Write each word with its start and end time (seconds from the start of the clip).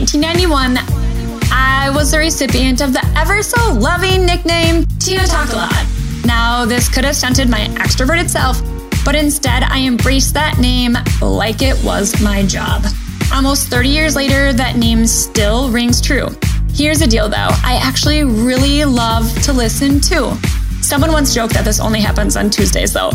1991, 0.00 0.76
I 1.50 1.90
was 1.94 2.10
the 2.10 2.18
recipient 2.18 2.82
of 2.82 2.92
the 2.92 3.02
ever 3.16 3.42
so 3.42 3.72
loving 3.72 4.26
nickname 4.26 4.84
Tina 4.98 5.26
Talk 5.26 5.48
a 5.54 5.56
Lot. 5.56 5.86
Now, 6.26 6.66
this 6.66 6.86
could 6.90 7.04
have 7.04 7.16
stunted 7.16 7.48
my 7.48 7.60
extroverted 7.80 8.28
self, 8.28 8.60
but 9.06 9.14
instead 9.14 9.62
I 9.62 9.86
embraced 9.86 10.34
that 10.34 10.58
name 10.58 10.98
like 11.22 11.62
it 11.62 11.82
was 11.82 12.20
my 12.20 12.44
job. 12.44 12.84
Almost 13.32 13.68
30 13.68 13.88
years 13.88 14.14
later, 14.14 14.52
that 14.52 14.76
name 14.76 15.06
still 15.06 15.70
rings 15.70 16.02
true. 16.02 16.28
Here's 16.74 16.98
the 16.98 17.06
deal 17.06 17.30
though 17.30 17.48
I 17.64 17.80
actually 17.82 18.22
really 18.22 18.84
love 18.84 19.32
to 19.44 19.52
listen 19.54 19.98
too. 19.98 20.36
Someone 20.86 21.10
once 21.10 21.34
joked 21.34 21.52
that 21.54 21.64
this 21.64 21.80
only 21.80 22.00
happens 22.00 22.36
on 22.36 22.48
Tuesdays 22.48 22.92
though. 22.92 23.10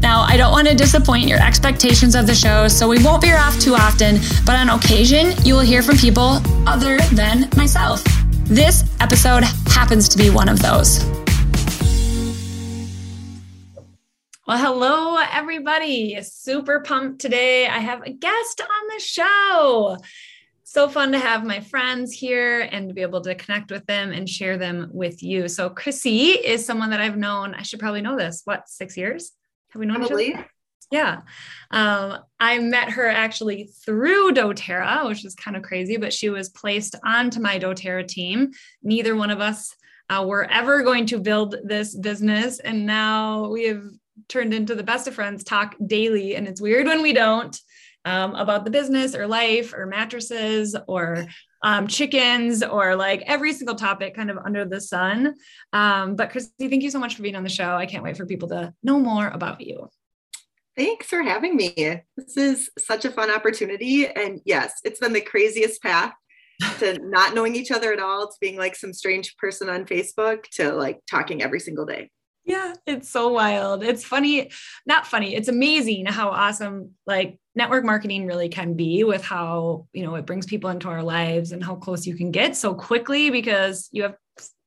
Now, 0.00 0.22
I 0.22 0.38
don't 0.38 0.50
want 0.50 0.66
to 0.66 0.74
disappoint 0.74 1.28
your 1.28 1.38
expectations 1.38 2.14
of 2.14 2.26
the 2.26 2.34
show, 2.34 2.68
so 2.68 2.88
we 2.88 3.04
won't 3.04 3.22
veer 3.22 3.36
off 3.36 3.60
too 3.60 3.74
often, 3.74 4.16
but 4.46 4.56
on 4.56 4.70
occasion, 4.70 5.34
you 5.44 5.52
will 5.52 5.60
hear 5.60 5.82
from 5.82 5.98
people 5.98 6.40
other 6.66 6.96
than 7.12 7.50
myself. 7.54 8.02
This 8.44 8.82
episode 8.98 9.44
happens 9.66 10.08
to 10.08 10.16
be 10.16 10.30
one 10.30 10.48
of 10.48 10.62
those. 10.62 11.04
Well, 14.46 14.56
hello, 14.56 15.18
everybody. 15.30 16.18
Super 16.22 16.80
pumped 16.80 17.20
today. 17.20 17.66
I 17.66 17.80
have 17.80 18.04
a 18.06 18.10
guest 18.10 18.62
on 18.62 18.88
the 18.94 19.00
show. 19.00 19.98
So 20.76 20.90
fun 20.90 21.12
to 21.12 21.18
have 21.18 21.42
my 21.42 21.60
friends 21.60 22.12
here 22.12 22.68
and 22.70 22.88
to 22.88 22.94
be 22.94 23.00
able 23.00 23.22
to 23.22 23.34
connect 23.34 23.70
with 23.70 23.86
them 23.86 24.12
and 24.12 24.28
share 24.28 24.58
them 24.58 24.90
with 24.92 25.22
you. 25.22 25.48
So, 25.48 25.70
Chrissy 25.70 26.32
is 26.32 26.66
someone 26.66 26.90
that 26.90 27.00
I've 27.00 27.16
known, 27.16 27.54
I 27.54 27.62
should 27.62 27.80
probably 27.80 28.02
know 28.02 28.14
this, 28.14 28.42
what, 28.44 28.68
six 28.68 28.94
years? 28.94 29.32
Have 29.70 29.80
we 29.80 29.86
known 29.86 30.00
probably. 30.00 30.26
each 30.26 30.34
other? 30.34 30.46
Yeah. 30.90 31.20
Um, 31.70 32.18
I 32.38 32.58
met 32.58 32.90
her 32.90 33.08
actually 33.08 33.70
through 33.86 34.34
doTERRA, 34.34 35.08
which 35.08 35.24
is 35.24 35.34
kind 35.34 35.56
of 35.56 35.62
crazy, 35.62 35.96
but 35.96 36.12
she 36.12 36.28
was 36.28 36.50
placed 36.50 36.94
onto 37.02 37.40
my 37.40 37.58
doTERRA 37.58 38.06
team. 38.06 38.50
Neither 38.82 39.16
one 39.16 39.30
of 39.30 39.40
us 39.40 39.74
uh, 40.10 40.26
were 40.28 40.44
ever 40.44 40.82
going 40.82 41.06
to 41.06 41.18
build 41.18 41.56
this 41.64 41.96
business. 41.96 42.58
And 42.58 42.84
now 42.84 43.48
we 43.48 43.64
have 43.68 43.82
turned 44.28 44.52
into 44.52 44.74
the 44.74 44.82
best 44.82 45.08
of 45.08 45.14
friends, 45.14 45.42
talk 45.42 45.74
daily. 45.86 46.36
And 46.36 46.46
it's 46.46 46.60
weird 46.60 46.86
when 46.86 47.00
we 47.00 47.14
don't 47.14 47.58
um, 48.06 48.34
about 48.36 48.64
the 48.64 48.70
business 48.70 49.14
or 49.14 49.26
life 49.26 49.74
or 49.74 49.84
mattresses 49.84 50.74
or 50.86 51.26
um, 51.62 51.88
chickens 51.88 52.62
or 52.62 52.94
like 52.94 53.22
every 53.26 53.52
single 53.52 53.74
topic 53.74 54.14
kind 54.14 54.30
of 54.30 54.38
under 54.38 54.64
the 54.64 54.80
sun. 54.80 55.34
Um, 55.72 56.14
but 56.14 56.30
Chrissy, 56.30 56.68
thank 56.68 56.82
you 56.82 56.90
so 56.90 57.00
much 57.00 57.16
for 57.16 57.22
being 57.22 57.36
on 57.36 57.42
the 57.42 57.50
show. 57.50 57.74
I 57.74 57.86
can't 57.86 58.04
wait 58.04 58.16
for 58.16 58.24
people 58.24 58.48
to 58.48 58.72
know 58.82 59.00
more 59.00 59.26
about 59.28 59.60
you. 59.60 59.90
Thanks 60.76 61.06
for 61.06 61.22
having 61.22 61.56
me. 61.56 61.74
This 62.16 62.36
is 62.36 62.70
such 62.78 63.04
a 63.04 63.10
fun 63.10 63.30
opportunity. 63.30 64.06
And 64.06 64.40
yes, 64.44 64.74
it's 64.84 65.00
been 65.00 65.12
the 65.12 65.20
craziest 65.20 65.82
path 65.82 66.12
to 66.78 66.98
not 67.02 67.34
knowing 67.34 67.56
each 67.56 67.72
other 67.72 67.92
at 67.92 67.98
all, 67.98 68.28
to 68.28 68.36
being 68.40 68.56
like 68.56 68.76
some 68.76 68.92
strange 68.92 69.36
person 69.36 69.68
on 69.68 69.84
Facebook, 69.84 70.44
to 70.52 70.72
like 70.72 71.00
talking 71.10 71.42
every 71.42 71.60
single 71.60 71.86
day. 71.86 72.10
Yeah, 72.46 72.74
it's 72.86 73.10
so 73.10 73.28
wild. 73.30 73.82
It's 73.82 74.04
funny, 74.04 74.52
not 74.86 75.04
funny. 75.04 75.34
It's 75.34 75.48
amazing 75.48 76.06
how 76.06 76.28
awesome 76.28 76.92
like 77.04 77.40
network 77.56 77.84
marketing 77.84 78.24
really 78.24 78.48
can 78.48 78.74
be 78.74 79.02
with 79.02 79.24
how, 79.24 79.88
you 79.92 80.04
know, 80.04 80.14
it 80.14 80.26
brings 80.26 80.46
people 80.46 80.70
into 80.70 80.88
our 80.88 81.02
lives 81.02 81.50
and 81.50 81.62
how 81.62 81.74
close 81.74 82.06
you 82.06 82.14
can 82.14 82.30
get 82.30 82.56
so 82.56 82.72
quickly 82.72 83.30
because 83.30 83.88
you 83.90 84.04
have 84.04 84.14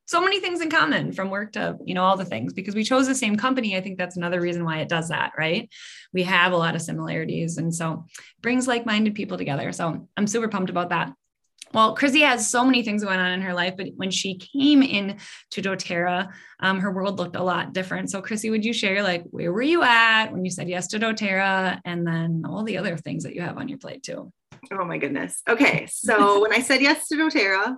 so 0.04 0.20
many 0.20 0.40
things 0.40 0.60
in 0.60 0.68
common 0.68 1.12
from 1.12 1.30
work 1.30 1.52
to, 1.52 1.78
you 1.86 1.94
know, 1.94 2.02
all 2.02 2.18
the 2.18 2.24
things 2.24 2.52
because 2.52 2.74
we 2.74 2.84
chose 2.84 3.06
the 3.06 3.14
same 3.14 3.36
company. 3.36 3.76
I 3.76 3.80
think 3.80 3.96
that's 3.96 4.16
another 4.16 4.42
reason 4.42 4.64
why 4.64 4.80
it 4.80 4.88
does 4.88 5.08
that, 5.08 5.32
right? 5.38 5.70
We 6.12 6.24
have 6.24 6.52
a 6.52 6.58
lot 6.58 6.74
of 6.74 6.82
similarities 6.82 7.56
and 7.56 7.74
so 7.74 8.04
brings 8.42 8.68
like-minded 8.68 9.14
people 9.14 9.38
together. 9.38 9.72
So 9.72 10.06
I'm 10.18 10.26
super 10.26 10.48
pumped 10.48 10.68
about 10.68 10.90
that 10.90 11.14
well, 11.72 11.94
Chrissy 11.94 12.20
has 12.20 12.50
so 12.50 12.64
many 12.64 12.82
things 12.82 13.04
going 13.04 13.20
on 13.20 13.32
in 13.32 13.42
her 13.42 13.54
life, 13.54 13.74
but 13.76 13.88
when 13.94 14.10
she 14.10 14.34
came 14.34 14.82
in 14.82 15.18
to 15.52 15.62
doTERRA, 15.62 16.32
um, 16.58 16.80
her 16.80 16.90
world 16.90 17.18
looked 17.18 17.36
a 17.36 17.42
lot 17.42 17.72
different. 17.72 18.10
So, 18.10 18.20
Chrissy, 18.20 18.50
would 18.50 18.64
you 18.64 18.72
share 18.72 19.02
like 19.02 19.24
where 19.30 19.52
were 19.52 19.62
you 19.62 19.82
at 19.82 20.32
when 20.32 20.44
you 20.44 20.50
said 20.50 20.68
yes 20.68 20.88
to 20.88 20.98
doTERRA, 20.98 21.80
and 21.84 22.06
then 22.06 22.42
all 22.46 22.64
the 22.64 22.78
other 22.78 22.96
things 22.96 23.22
that 23.22 23.34
you 23.34 23.42
have 23.42 23.56
on 23.56 23.68
your 23.68 23.78
plate 23.78 24.02
too? 24.02 24.32
Oh 24.72 24.84
my 24.84 24.98
goodness. 24.98 25.42
Okay, 25.48 25.86
so 25.86 26.40
when 26.42 26.52
I 26.52 26.60
said 26.60 26.80
yes 26.80 27.06
to 27.08 27.16
doTERRA, 27.16 27.76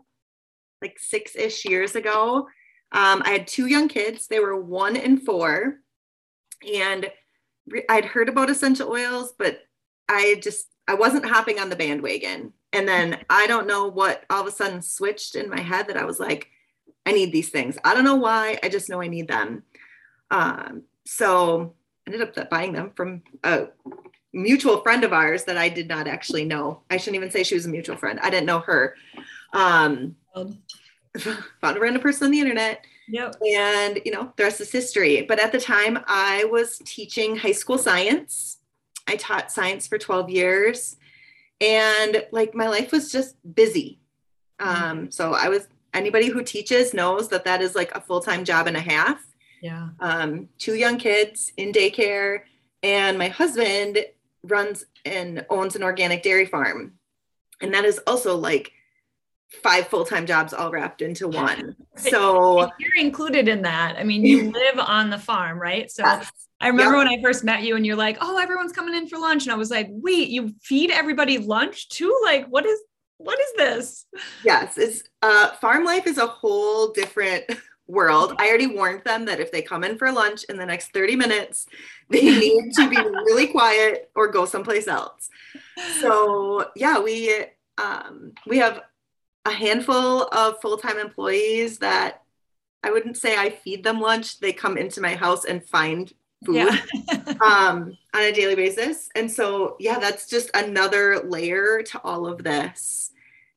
like 0.80 0.98
six 0.98 1.36
ish 1.36 1.64
years 1.66 1.94
ago, 1.94 2.48
um, 2.92 3.22
I 3.24 3.30
had 3.30 3.46
two 3.46 3.66
young 3.66 3.88
kids. 3.88 4.26
They 4.26 4.40
were 4.40 4.60
one 4.60 4.96
and 4.96 5.22
four, 5.22 5.76
and 6.74 7.10
I'd 7.90 8.06
heard 8.06 8.30
about 8.30 8.50
essential 8.50 8.90
oils, 8.90 9.34
but 9.38 9.60
I 10.08 10.40
just 10.42 10.66
I 10.88 10.94
wasn't 10.94 11.26
hopping 11.26 11.58
on 11.58 11.68
the 11.68 11.76
bandwagon. 11.76 12.54
And 12.72 12.88
then 12.88 13.18
I 13.28 13.46
don't 13.46 13.66
know 13.66 13.86
what 13.86 14.24
all 14.30 14.40
of 14.40 14.46
a 14.46 14.50
sudden 14.50 14.82
switched 14.82 15.34
in 15.34 15.50
my 15.50 15.60
head 15.60 15.88
that 15.88 15.96
I 15.96 16.04
was 16.04 16.18
like, 16.18 16.48
I 17.04 17.12
need 17.12 17.32
these 17.32 17.50
things. 17.50 17.76
I 17.84 17.94
don't 17.94 18.04
know 18.04 18.16
why. 18.16 18.58
I 18.62 18.68
just 18.68 18.88
know 18.88 19.00
I 19.00 19.08
need 19.08 19.28
them. 19.28 19.62
Um, 20.30 20.84
so 21.04 21.74
I 22.06 22.12
ended 22.12 22.38
up 22.38 22.50
buying 22.50 22.72
them 22.72 22.92
from 22.94 23.22
a 23.44 23.68
mutual 24.32 24.80
friend 24.80 25.04
of 25.04 25.12
ours 25.12 25.44
that 25.44 25.58
I 25.58 25.68
did 25.68 25.88
not 25.88 26.06
actually 26.06 26.44
know. 26.44 26.80
I 26.90 26.96
shouldn't 26.96 27.16
even 27.16 27.30
say 27.30 27.42
she 27.42 27.54
was 27.54 27.66
a 27.66 27.70
mutual 27.70 27.96
friend. 27.96 28.18
I 28.22 28.30
didn't 28.30 28.46
know 28.46 28.60
her. 28.60 28.96
Um, 29.52 30.16
found 31.60 31.76
a 31.76 31.80
random 31.80 32.00
person 32.00 32.26
on 32.26 32.30
the 32.30 32.40
internet. 32.40 32.86
Yep. 33.08 33.36
And, 33.46 34.00
you 34.04 34.12
know, 34.12 34.32
the 34.36 34.44
rest 34.44 34.60
is 34.60 34.72
history. 34.72 35.22
But 35.22 35.38
at 35.38 35.52
the 35.52 35.60
time, 35.60 35.98
I 36.06 36.44
was 36.44 36.80
teaching 36.84 37.36
high 37.36 37.52
school 37.52 37.76
science. 37.76 38.58
I 39.06 39.16
taught 39.16 39.52
science 39.52 39.86
for 39.86 39.98
12 39.98 40.30
years 40.30 40.96
and 41.62 42.26
like 42.32 42.54
my 42.54 42.68
life 42.68 42.92
was 42.92 43.10
just 43.10 43.36
busy. 43.54 43.98
Mm-hmm. 44.60 44.84
um 44.84 45.10
so 45.10 45.32
i 45.32 45.48
was 45.48 45.66
anybody 45.94 46.28
who 46.28 46.42
teaches 46.42 46.94
knows 46.94 47.28
that 47.28 47.44
that 47.44 47.62
is 47.62 47.74
like 47.74 47.94
a 47.94 48.00
full-time 48.00 48.44
job 48.44 48.66
and 48.66 48.76
a 48.76 48.80
half. 48.80 49.20
Yeah. 49.62 49.88
Um 50.00 50.48
two 50.58 50.74
young 50.74 50.98
kids 50.98 51.52
in 51.56 51.72
daycare 51.72 52.42
and 52.82 53.18
my 53.18 53.28
husband 53.28 53.98
runs 54.42 54.84
and 55.04 55.44
owns 55.50 55.76
an 55.76 55.82
organic 55.82 56.22
dairy 56.22 56.46
farm. 56.46 56.94
And 57.60 57.72
that 57.74 57.84
is 57.84 57.98
also 58.06 58.36
like 58.36 58.72
five 59.62 59.86
full-time 59.88 60.26
jobs 60.26 60.52
all 60.52 60.70
wrapped 60.70 61.02
into 61.02 61.28
one. 61.28 61.76
So 61.96 62.70
you're 62.78 62.98
included 62.98 63.48
in 63.48 63.62
that. 63.62 63.96
I 63.98 64.04
mean 64.04 64.24
you 64.24 64.50
live 64.62 64.78
on 64.78 65.10
the 65.10 65.18
farm 65.18 65.60
right? 65.60 65.90
So 65.90 66.04
yes. 66.04 66.32
I 66.62 66.68
remember 66.68 66.96
yep. 66.96 67.08
when 67.08 67.18
I 67.18 67.20
first 67.20 67.42
met 67.42 67.64
you 67.64 67.74
and 67.74 67.84
you're 67.84 67.96
like, 67.96 68.18
oh, 68.20 68.38
everyone's 68.38 68.72
coming 68.72 68.94
in 68.94 69.08
for 69.08 69.18
lunch. 69.18 69.42
And 69.42 69.52
I 69.52 69.56
was 69.56 69.70
like, 69.70 69.88
wait, 69.90 70.28
you 70.28 70.54
feed 70.62 70.92
everybody 70.92 71.38
lunch 71.38 71.88
too? 71.88 72.16
Like, 72.24 72.46
what 72.46 72.64
is 72.64 72.80
what 73.18 73.38
is 73.38 73.52
this? 73.56 74.06
Yes, 74.44 74.78
it's 74.78 75.02
uh 75.22 75.50
farm 75.60 75.84
life 75.84 76.06
is 76.06 76.18
a 76.18 76.26
whole 76.26 76.92
different 76.92 77.44
world. 77.88 78.34
I 78.38 78.48
already 78.48 78.68
warned 78.68 79.02
them 79.04 79.24
that 79.24 79.40
if 79.40 79.50
they 79.50 79.60
come 79.60 79.82
in 79.82 79.98
for 79.98 80.12
lunch 80.12 80.44
in 80.44 80.56
the 80.56 80.64
next 80.64 80.92
30 80.92 81.16
minutes, 81.16 81.66
they 82.10 82.22
need 82.22 82.72
to 82.76 82.88
be 82.88 82.96
really 82.96 83.48
quiet 83.48 84.10
or 84.14 84.28
go 84.28 84.44
someplace 84.44 84.86
else. 84.86 85.28
So 86.00 86.70
yeah, 86.76 87.00
we 87.00 87.44
um 87.76 88.32
we 88.46 88.58
have 88.58 88.82
a 89.44 89.50
handful 89.50 90.28
of 90.28 90.60
full-time 90.62 90.98
employees 90.98 91.78
that 91.78 92.22
I 92.84 92.92
wouldn't 92.92 93.16
say 93.16 93.36
I 93.36 93.50
feed 93.50 93.82
them 93.82 94.00
lunch. 94.00 94.38
They 94.38 94.52
come 94.52 94.78
into 94.78 95.00
my 95.00 95.16
house 95.16 95.44
and 95.44 95.66
find 95.68 96.12
food 96.44 96.56
yeah. 96.56 96.78
um, 97.44 97.96
on 98.14 98.22
a 98.22 98.32
daily 98.32 98.54
basis. 98.54 99.08
And 99.14 99.30
so, 99.30 99.76
yeah, 99.78 99.98
that's 99.98 100.28
just 100.28 100.50
another 100.54 101.20
layer 101.20 101.82
to 101.82 102.00
all 102.02 102.26
of 102.26 102.42
this. 102.42 103.10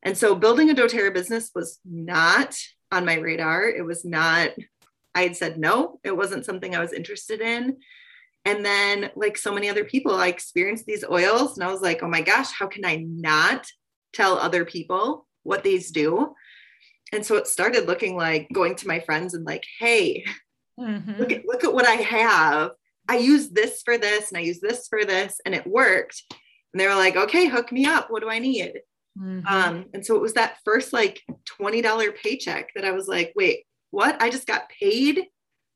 And 0.04 0.18
so, 0.18 0.36
building 0.36 0.70
a 0.70 0.76
doTERRA 0.76 1.14
business 1.14 1.52
was 1.56 1.80
not 1.84 2.58
on 2.92 3.06
my 3.06 3.16
radar. 3.16 3.68
It 3.68 3.86
was 3.86 4.06
not, 4.06 4.52
I 5.14 5.24
had 5.24 5.36
said 5.36 5.58
no, 5.58 6.00
it 6.04 6.16
wasn't 6.16 6.46
something 6.46 6.76
I 6.76 6.82
was 6.82 6.94
interested 6.94 7.42
in. 7.42 7.78
And 8.46 8.64
then, 8.64 9.10
like 9.16 9.38
so 9.38 9.54
many 9.54 9.70
other 9.70 9.84
people, 9.84 10.14
I 10.14 10.28
experienced 10.28 10.86
these 10.86 11.04
oils 11.04 11.58
and 11.58 11.68
I 11.68 11.72
was 11.72 11.82
like, 11.82 12.04
oh 12.04 12.08
my 12.08 12.22
gosh, 12.22 12.52
how 12.52 12.68
can 12.68 12.86
I 12.86 12.98
not 12.98 13.66
tell 14.14 14.38
other 14.38 14.66
people 14.66 15.26
what 15.44 15.64
these 15.64 15.92
do? 15.92 16.36
And 17.12 17.26
so 17.26 17.36
it 17.38 17.48
started 17.48 17.88
looking 17.88 18.16
like 18.16 18.48
going 18.54 18.76
to 18.76 18.88
my 18.88 19.00
friends 19.00 19.34
and 19.34 19.46
like, 19.46 19.64
hey, 19.80 20.26
Mm-hmm. 20.80 21.20
Look 21.20 21.32
at 21.32 21.46
look 21.46 21.64
at 21.64 21.74
what 21.74 21.88
I 21.88 21.96
have. 21.96 22.72
I 23.08 23.18
use 23.18 23.50
this 23.50 23.82
for 23.84 23.98
this 23.98 24.30
and 24.30 24.38
I 24.38 24.42
use 24.42 24.60
this 24.60 24.88
for 24.88 25.06
this 25.06 25.40
and 25.46 25.54
it 25.54 25.68
worked. 25.68 26.24
And 26.74 26.80
they 26.82 26.88
were 26.88 26.96
like, 26.96 27.16
okay, 27.16 27.48
hook 27.48 27.72
me 27.72 27.86
up. 27.86 28.10
What 28.10 28.22
do 28.22 28.30
I 28.30 28.40
need? 28.40 28.82
Mm-hmm. 29.18 29.48
Um, 29.48 29.86
and 29.94 30.06
so 30.06 30.16
it 30.16 30.22
was 30.22 30.34
that 30.34 30.58
first 30.66 30.92
like 30.92 31.22
$20 31.62 32.16
paycheck 32.16 32.72
that 32.76 32.84
I 32.84 32.92
was 32.92 33.08
like, 33.08 33.32
wait, 33.36 33.64
what? 33.92 34.22
I 34.22 34.30
just 34.30 34.48
got 34.48 34.70
paid 34.70 35.26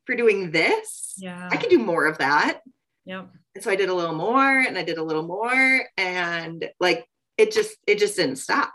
for 0.06 0.16
doing 0.16 0.52
this. 0.52 1.14
Yeah. 1.18 1.48
I 1.52 1.56
can 1.58 1.70
do 1.70 1.80
more 1.80 2.08
of 2.08 2.18
that. 2.18 2.62
Yep. 3.06 3.30
And 3.56 3.64
so 3.64 3.72
I 3.72 3.76
did 3.76 3.90
a 3.90 3.94
little 3.94 4.16
more 4.16 4.60
and 4.60 4.78
I 4.78 4.84
did 4.84 4.98
a 4.98 5.04
little 5.04 5.26
more 5.26 5.82
and 5.98 6.68
like 6.80 7.06
it 7.38 7.52
just 7.52 7.78
it 7.88 8.00
just 8.00 8.18
didn't 8.18 8.38
stop. 8.38 8.74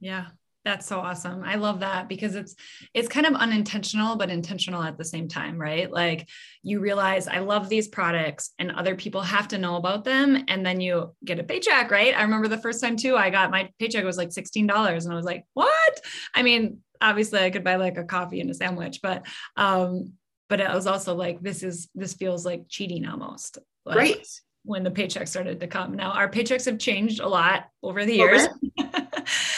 Yeah 0.00 0.28
That's 0.66 0.88
so 0.88 0.98
awesome. 0.98 1.44
I 1.44 1.54
love 1.54 1.78
that 1.78 2.08
because 2.08 2.34
it's 2.34 2.56
it's 2.92 3.06
kind 3.06 3.24
of 3.24 3.34
unintentional 3.34 4.16
but 4.16 4.30
intentional 4.30 4.82
at 4.82 4.98
the 4.98 5.04
same 5.04 5.28
time, 5.28 5.56
right? 5.58 5.88
Like 5.88 6.28
you 6.64 6.80
realize 6.80 7.28
I 7.28 7.38
love 7.38 7.68
these 7.68 7.86
products 7.86 8.50
and 8.58 8.72
other 8.72 8.96
people 8.96 9.20
have 9.20 9.46
to 9.48 9.58
know 9.58 9.76
about 9.76 10.02
them 10.02 10.44
and 10.48 10.66
then 10.66 10.80
you 10.80 11.14
get 11.24 11.38
a 11.38 11.44
paycheck, 11.44 11.92
right? 11.92 12.16
I 12.16 12.22
remember 12.22 12.48
the 12.48 12.58
first 12.58 12.80
time 12.80 12.96
too 12.96 13.16
I 13.16 13.30
got 13.30 13.52
my 13.52 13.70
paycheck 13.78 14.04
was 14.04 14.16
like 14.16 14.30
$16 14.30 15.04
and 15.04 15.12
I 15.12 15.14
was 15.14 15.24
like, 15.24 15.44
"What?" 15.54 16.00
I 16.34 16.42
mean, 16.42 16.78
obviously 17.00 17.38
I 17.38 17.50
could 17.50 17.62
buy 17.62 17.76
like 17.76 17.96
a 17.96 18.02
coffee 18.02 18.40
and 18.40 18.50
a 18.50 18.54
sandwich, 18.54 18.98
but 19.00 19.24
um 19.56 20.14
but 20.48 20.58
it 20.58 20.68
was 20.68 20.88
also 20.88 21.14
like 21.14 21.40
this 21.40 21.62
is 21.62 21.88
this 21.94 22.14
feels 22.14 22.44
like 22.44 22.64
cheating 22.68 23.06
almost. 23.06 23.58
Like, 23.84 23.98
right. 23.98 24.26
When 24.64 24.82
the 24.82 24.90
paycheck 24.90 25.28
started 25.28 25.60
to 25.60 25.68
come. 25.68 25.94
Now 25.94 26.10
our 26.10 26.28
paychecks 26.28 26.64
have 26.64 26.80
changed 26.80 27.20
a 27.20 27.28
lot 27.28 27.68
over 27.84 28.04
the 28.04 28.14
years. 28.14 28.48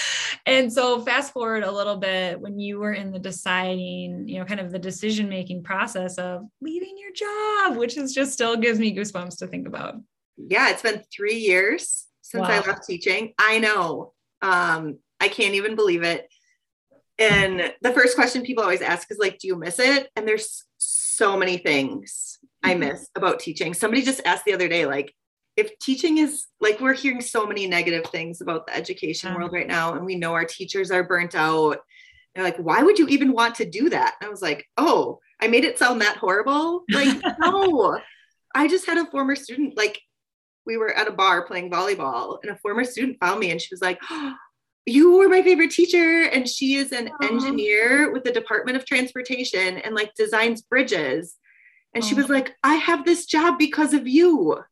and 0.48 0.72
so 0.72 1.00
fast 1.02 1.32
forward 1.32 1.62
a 1.62 1.70
little 1.70 1.96
bit 1.96 2.40
when 2.40 2.58
you 2.58 2.78
were 2.78 2.92
in 2.92 3.12
the 3.12 3.18
deciding 3.18 4.26
you 4.26 4.38
know 4.38 4.44
kind 4.44 4.60
of 4.60 4.72
the 4.72 4.78
decision 4.78 5.28
making 5.28 5.62
process 5.62 6.16
of 6.18 6.42
leaving 6.60 6.96
your 6.98 7.12
job 7.12 7.76
which 7.76 7.96
is 7.96 8.14
just 8.14 8.32
still 8.32 8.56
gives 8.56 8.78
me 8.78 8.94
goosebumps 8.94 9.38
to 9.38 9.46
think 9.46 9.66
about. 9.66 9.96
Yeah 10.36 10.70
it's 10.70 10.82
been 10.82 11.02
three 11.14 11.36
years 11.36 12.06
since 12.22 12.42
wow. 12.42 12.54
i 12.54 12.66
left 12.66 12.86
teaching. 12.86 13.34
I 13.38 13.58
know. 13.58 14.12
Um 14.42 14.98
i 15.20 15.28
can't 15.28 15.54
even 15.54 15.76
believe 15.76 16.02
it. 16.02 16.28
And 17.18 17.72
the 17.82 17.92
first 17.92 18.14
question 18.14 18.42
people 18.42 18.62
always 18.62 18.82
ask 18.82 19.10
is 19.10 19.18
like 19.18 19.38
do 19.38 19.48
you 19.48 19.56
miss 19.56 19.78
it? 19.78 20.08
And 20.16 20.26
there's 20.26 20.64
so 20.78 21.36
many 21.36 21.58
things 21.58 22.38
i 22.62 22.70
mm-hmm. 22.70 22.80
miss 22.80 23.08
about 23.14 23.40
teaching. 23.40 23.74
Somebody 23.74 24.02
just 24.02 24.22
asked 24.24 24.44
the 24.44 24.54
other 24.54 24.68
day 24.68 24.86
like 24.86 25.14
if 25.58 25.76
teaching 25.80 26.18
is 26.18 26.46
like 26.60 26.80
we're 26.80 26.94
hearing 26.94 27.20
so 27.20 27.44
many 27.44 27.66
negative 27.66 28.04
things 28.06 28.40
about 28.40 28.68
the 28.68 28.76
education 28.76 29.34
world 29.34 29.50
mm. 29.50 29.54
right 29.54 29.66
now 29.66 29.94
and 29.94 30.06
we 30.06 30.14
know 30.14 30.32
our 30.32 30.44
teachers 30.44 30.92
are 30.92 31.02
burnt 31.02 31.34
out. 31.34 31.78
They're 32.34 32.44
like 32.44 32.58
why 32.58 32.82
would 32.82 32.98
you 32.98 33.08
even 33.08 33.32
want 33.32 33.56
to 33.56 33.68
do 33.68 33.90
that? 33.90 34.14
And 34.20 34.28
i 34.28 34.30
was 34.30 34.40
like 34.40 34.64
oh 34.76 35.18
i 35.40 35.48
made 35.48 35.64
it 35.64 35.76
sound 35.76 36.00
that 36.00 36.16
horrible? 36.16 36.84
Like 36.88 37.20
no. 37.40 37.98
I 38.54 38.68
just 38.68 38.86
had 38.86 38.98
a 38.98 39.10
former 39.10 39.34
student 39.34 39.76
like 39.76 40.00
we 40.64 40.76
were 40.76 40.94
at 40.94 41.08
a 41.08 41.12
bar 41.12 41.44
playing 41.44 41.70
volleyball 41.72 42.38
and 42.42 42.52
a 42.52 42.58
former 42.58 42.84
student 42.84 43.18
found 43.20 43.40
me 43.40 43.50
and 43.50 43.60
she 43.60 43.72
was 43.72 43.82
like 43.82 43.98
oh, 44.10 44.34
you 44.86 45.18
were 45.18 45.28
my 45.28 45.42
favorite 45.42 45.72
teacher 45.72 46.22
and 46.22 46.48
she 46.48 46.74
is 46.74 46.92
an 46.92 47.08
Aww. 47.08 47.30
engineer 47.32 48.12
with 48.12 48.22
the 48.22 48.32
department 48.32 48.76
of 48.76 48.86
transportation 48.86 49.78
and 49.78 49.94
like 49.96 50.14
designs 50.14 50.62
bridges. 50.62 51.34
And 51.94 52.04
Aww. 52.04 52.08
she 52.08 52.14
oh 52.14 52.18
was 52.18 52.28
like 52.28 52.54
i 52.62 52.76
have 52.76 53.04
this 53.04 53.26
job 53.26 53.58
because 53.58 53.92
of 53.92 54.06
you 54.06 54.62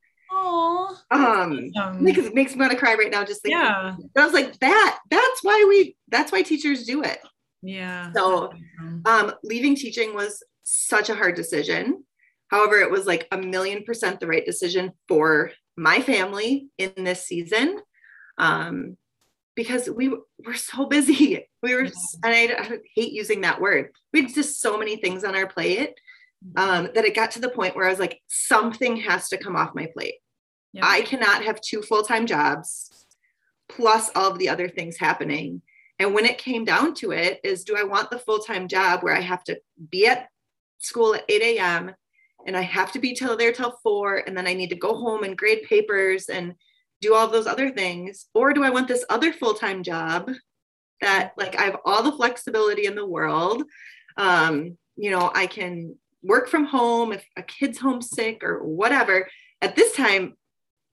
Oh, 0.49 0.97
um, 1.11 1.71
um 1.77 2.03
makes, 2.03 2.33
makes 2.33 2.55
me 2.55 2.61
want 2.61 2.73
to 2.73 2.79
cry 2.79 2.95
right 2.95 3.11
now. 3.11 3.25
Just 3.25 3.43
thinking. 3.43 3.61
Yeah. 3.61 3.97
But 4.15 4.23
I 4.23 4.25
was 4.25 4.35
like, 4.35 4.59
that. 4.61 4.99
That's 5.11 5.43
why 5.43 5.65
we. 5.69 5.97
That's 6.09 6.33
why 6.33 6.43
teachers 6.43 6.85
do 6.85 7.03
it. 7.03 7.19
Yeah. 7.63 8.13
So, 8.13 8.53
um, 9.05 9.33
leaving 9.43 9.75
teaching 9.75 10.15
was 10.15 10.43
such 10.63 11.11
a 11.11 11.15
hard 11.15 11.35
decision. 11.35 12.05
However, 12.49 12.77
it 12.77 12.91
was 12.91 13.07
like 13.07 13.27
a 13.33 13.39
million 13.39 13.83
percent 13.83 14.21
the 14.21 14.27
right 14.27 14.45
decision 14.45 14.93
for 15.09 15.51
my 15.77 16.01
family 16.01 16.69
in 16.79 16.93
this 16.97 17.25
season. 17.25 17.81
Um, 18.39 18.97
because 19.57 19.89
we 19.89 20.09
were 20.45 20.55
so 20.55 20.87
busy. 20.87 21.49
We 21.63 21.75
were, 21.75 21.81
and 21.81 21.93
I, 22.23 22.55
I, 22.57 22.79
hate 22.95 23.13
using 23.13 23.41
that 23.41 23.61
word. 23.61 23.91
We 24.13 24.23
had 24.23 24.33
just 24.33 24.61
so 24.61 24.79
many 24.79 24.99
things 24.99 25.25
on 25.25 25.35
our 25.35 25.49
plate 25.49 25.95
um, 26.57 26.91
that 26.95 27.05
it 27.05 27.17
got 27.17 27.33
to 27.33 27.41
the 27.41 27.49
point 27.49 27.75
where 27.75 27.87
I 27.87 27.91
was 27.91 27.99
like, 27.99 28.21
something 28.29 28.99
has 28.99 29.31
to 29.31 29.37
come 29.37 29.57
off 29.57 29.75
my 29.75 29.87
plate. 29.93 30.15
I 30.83 31.03
cannot 31.03 31.45
have 31.45 31.61
two 31.61 31.83
full 31.83 32.03
time 32.03 32.27
jobs 32.27 33.07
plus 33.69 34.11
all 34.15 34.31
of 34.31 34.39
the 34.39 34.49
other 34.49 34.69
things 34.69 34.97
happening. 34.97 35.63
And 35.99 36.15
when 36.15 36.27
it 36.27 36.39
came 36.39 36.65
down 36.65 36.95
to 36.95 37.13
it, 37.13 37.41
is 37.43 37.65
do 37.65 37.77
I 37.77 37.85
want 37.85 38.11
the 38.11 38.19
full 38.19 38.39
time 38.39 38.69
job 38.69 39.03
where 39.03 39.15
I 39.15 39.21
have 39.21 39.43
to 39.45 39.61
be 39.91 40.07
at 40.07 40.29
school 40.79 41.15
at 41.15 41.25
8 41.29 41.43
a.m. 41.43 41.95
and 42.47 42.57
I 42.57 42.63
have 42.63 42.93
to 42.93 42.99
be 42.99 43.15
till 43.15 43.37
there 43.37 43.53
till 43.53 43.79
four, 43.83 44.23
and 44.27 44.37
then 44.37 44.47
I 44.47 44.55
need 44.55 44.71
to 44.71 44.77
go 44.77 44.95
home 44.95 45.25
and 45.25 45.37
grade 45.37 45.63
papers 45.63 46.29
and 46.29 46.55
do 47.01 47.15
all 47.15 47.29
those 47.29 47.47
other 47.47 47.71
things? 47.71 48.27
Or 48.35 48.53
do 48.53 48.63
I 48.63 48.71
want 48.71 48.89
this 48.89 49.05
other 49.11 49.33
full 49.33 49.55
time 49.55 49.83
job 49.83 50.31
that 51.01 51.33
like 51.37 51.57
I 51.59 51.63
have 51.63 51.77
all 51.85 52.03
the 52.03 52.13
flexibility 52.13 52.87
in 52.87 52.95
the 52.95 53.07
world? 53.07 53.63
Um, 54.17 54.77
you 54.97 55.11
know, 55.11 55.31
I 55.35 55.47
can 55.47 55.97
work 56.23 56.49
from 56.49 56.65
home 56.65 57.13
if 57.13 57.25
a 57.37 57.43
kid's 57.43 57.79
homesick 57.79 58.43
or 58.43 58.65
whatever. 58.65 59.29
At 59.63 59.77
this 59.77 59.95
time, 59.95 60.37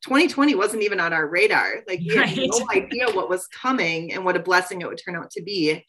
2020 0.04 0.56
wasn't 0.56 0.84
even 0.84 1.00
on 1.00 1.14
our 1.14 1.28
radar. 1.28 1.84
Like 1.88 2.02
we 2.02 2.18
right. 2.18 2.28
had 2.28 2.50
no 2.50 2.68
idea 2.72 3.10
what 3.12 3.30
was 3.30 3.48
coming 3.48 4.14
and 4.14 4.26
what 4.26 4.36
a 4.36 4.42
blessing 4.42 4.82
it 4.82 4.88
would 4.88 5.02
turn 5.04 5.16
out 5.16 5.32
to 5.32 5.42
be. 5.42 5.86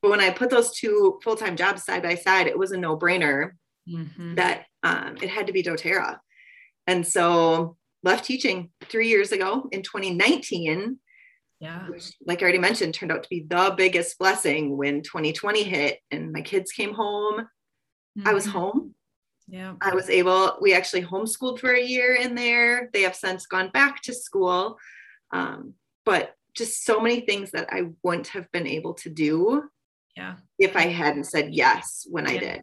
But 0.00 0.10
when 0.12 0.20
I 0.20 0.30
put 0.30 0.50
those 0.50 0.72
two 0.76 1.18
full-time 1.24 1.56
jobs 1.56 1.84
side 1.84 2.04
by 2.04 2.14
side, 2.14 2.46
it 2.46 2.58
was 2.58 2.70
a 2.70 2.76
no-brainer 2.76 3.50
mm-hmm. 3.88 4.36
that 4.36 4.66
um, 4.84 5.16
it 5.20 5.28
had 5.28 5.48
to 5.48 5.52
be 5.52 5.64
doTERRA. 5.64 6.18
And 6.86 7.04
so 7.04 7.76
left 8.04 8.24
teaching 8.24 8.70
three 8.84 9.08
years 9.08 9.32
ago 9.32 9.68
in 9.72 9.82
2019. 9.82 10.98
Yeah. 11.60 11.88
Which, 11.88 12.12
like 12.24 12.40
I 12.40 12.42
already 12.42 12.58
mentioned, 12.58 12.94
turned 12.94 13.10
out 13.10 13.24
to 13.24 13.28
be 13.28 13.44
the 13.48 13.74
biggest 13.76 14.16
blessing 14.20 14.76
when 14.76 15.02
2020 15.02 15.64
hit 15.64 15.98
and 16.12 16.30
my 16.30 16.42
kids 16.42 16.70
came 16.70 16.94
home. 16.94 17.40
Mm-hmm. 17.40 18.28
I 18.28 18.32
was 18.34 18.46
mm-hmm. 18.46 18.58
home 18.58 18.94
yeah. 19.48 19.74
I 19.80 19.94
was 19.94 20.10
able, 20.10 20.58
we 20.60 20.74
actually 20.74 21.02
homeschooled 21.02 21.58
for 21.58 21.72
a 21.72 21.82
year 21.82 22.14
in 22.14 22.34
there. 22.34 22.90
They 22.92 23.02
have 23.02 23.16
since 23.16 23.46
gone 23.46 23.70
back 23.70 24.02
to 24.02 24.14
school. 24.14 24.78
Um, 25.32 25.74
but 26.04 26.34
just 26.54 26.84
so 26.84 27.00
many 27.00 27.20
things 27.20 27.52
that 27.52 27.68
I 27.70 27.84
wouldn't 28.02 28.28
have 28.28 28.50
been 28.52 28.66
able 28.66 28.94
to 28.94 29.10
do 29.10 29.64
yeah. 30.16 30.36
if 30.58 30.76
I 30.76 30.86
hadn't 30.86 31.24
said 31.24 31.54
yes 31.54 32.06
when 32.10 32.24
yeah. 32.24 32.30
I 32.30 32.36
did. 32.38 32.60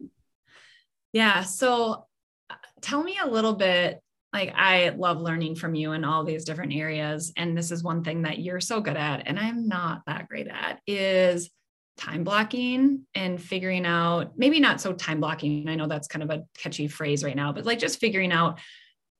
Yeah. 1.14 1.42
So 1.44 2.06
uh, 2.50 2.56
tell 2.82 3.04
me 3.04 3.18
a 3.22 3.30
little 3.30 3.56
bit 3.56 4.02
like 4.34 4.54
I 4.54 4.90
love 4.90 5.22
learning 5.22 5.56
from 5.56 5.76
you 5.76 5.94
in 5.94 6.04
all 6.04 6.26
these 6.26 6.44
different 6.44 6.74
areas 6.74 7.32
and 7.38 7.58
this 7.58 7.72
is 7.72 7.84
one 7.84 8.04
thing 8.04 8.24
that 8.24 8.40
you're 8.40 8.60
so 8.60 8.82
good 8.82 8.98
at 8.98 9.28
and 9.28 9.40
I'm 9.40 9.70
not 9.70 10.02
that 10.08 10.28
great 10.28 10.50
at 10.50 10.82
is 10.86 11.50
time 11.98 12.24
blocking 12.24 13.06
and 13.16 13.42
figuring 13.42 13.86
out 13.86 14.38
maybe 14.38 14.60
not 14.60 14.82
so 14.82 14.92
time 14.92 15.20
blocking 15.20 15.68
i 15.70 15.76
know 15.76 15.88
that's 15.88 16.08
kind 16.08 16.24
of 16.24 16.30
a 16.30 16.44
catchy 16.58 16.88
phrase 16.88 17.24
right 17.24 17.36
now 17.36 17.54
but 17.54 17.66
like 17.66 17.80
just 17.80 18.00
figuring 18.00 18.32
out 18.32 18.60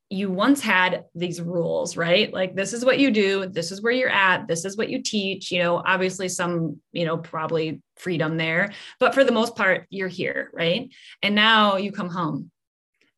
you 0.10 0.30
once 0.30 0.62
had 0.62 1.06
these 1.16 1.42
rules 1.42 1.98
right? 1.98 2.32
Like 2.32 2.56
this 2.56 2.74
is 2.74 2.86
what 2.86 3.00
you 3.00 3.12
do 3.12 3.48
this 3.48 3.72
is 3.72 3.82
where 3.82 3.92
you're 3.92 4.10
at 4.10 4.48
this 4.48 4.64
is 4.66 4.78
what 4.78 4.90
you 4.90 5.02
teach 5.02 5.52
you 5.52 5.60
know 5.60 5.82
obviously 5.84 6.30
some 6.30 6.80
you 6.92 7.06
know 7.06 7.18
probably 7.18 7.82
freedom 7.98 8.38
there 8.38 8.72
but 9.00 9.14
for 9.14 9.24
the 9.24 9.32
most 9.32 9.56
part 9.56 9.88
you're 9.90 10.08
here 10.08 10.52
right? 10.54 10.94
And 11.22 11.36
now 11.36 11.78
you 11.78 11.92
come 11.92 12.10
home. 12.10 12.52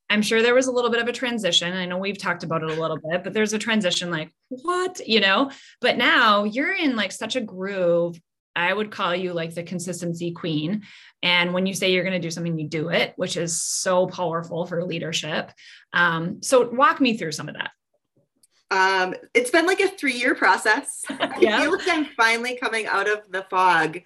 I'm 0.10 0.22
sure 0.22 0.42
there 0.42 0.56
was 0.56 0.68
a 0.68 0.72
little 0.72 0.90
bit 0.90 1.02
of 1.02 1.10
a 1.10 1.14
transition. 1.14 1.74
I 1.74 1.86
know 1.86 1.98
we've 1.98 2.18
talked 2.18 2.44
about 2.44 2.64
it 2.64 2.72
a 2.72 2.82
little 2.82 2.98
bit 3.12 3.24
but 3.24 3.34
there's 3.34 3.54
a 3.54 3.60
transition 3.60 4.10
like 4.10 4.32
what? 4.48 5.06
You 5.06 5.20
know? 5.20 5.52
But 5.82 5.98
now 5.98 6.46
you're 6.46 6.74
in 6.74 6.96
like 6.96 7.12
such 7.12 7.36
a 7.36 7.42
groove 7.42 8.18
I 8.58 8.74
would 8.74 8.90
call 8.90 9.16
you 9.16 9.34
like 9.34 9.54
the 9.54 9.62
consistency 9.62 10.32
queen. 10.32 10.82
And 11.22 11.54
when 11.54 11.68
you 11.68 11.76
say 11.76 11.92
you're 11.92 12.04
going 12.04 12.20
to 12.20 12.28
do 12.28 12.32
something, 12.32 12.58
you 12.58 12.68
do 12.68 12.90
it, 12.90 13.14
which 13.16 13.38
is 13.38 13.62
so 13.62 14.08
powerful 14.08 14.66
for 14.66 14.84
leadership. 14.84 15.52
Um, 15.94 16.42
so 16.42 16.68
walk 16.70 17.00
me 17.00 17.16
through 17.18 17.34
some 17.34 17.50
of 17.50 17.56
that. 17.56 17.72
Um, 18.70 19.14
it's 19.36 19.52
been 19.52 19.68
like 19.68 19.80
a 19.80 19.88
three 19.88 20.18
year 20.18 20.34
process. 20.34 21.04
yeah. 21.40 21.58
I 21.58 21.62
feel 21.62 21.72
like 21.72 21.88
I'm 21.88 22.06
finally 22.18 22.58
coming 22.58 22.88
out 22.88 23.08
of 23.08 23.32
the 23.32 23.44
fog. 23.44 24.00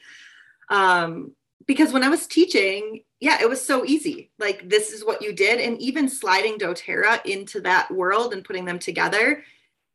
Um, 0.69 1.31
because 1.65 1.93
when 1.93 2.03
I 2.03 2.09
was 2.09 2.27
teaching, 2.27 3.03
yeah, 3.21 3.37
it 3.39 3.47
was 3.47 3.63
so 3.63 3.85
easy. 3.85 4.31
Like, 4.37 4.67
this 4.67 4.91
is 4.91 5.05
what 5.05 5.21
you 5.21 5.31
did. 5.31 5.61
And 5.61 5.79
even 5.79 6.09
sliding 6.09 6.57
doTERRA 6.57 7.25
into 7.25 7.61
that 7.61 7.89
world 7.89 8.33
and 8.33 8.43
putting 8.43 8.65
them 8.65 8.79
together, 8.79 9.43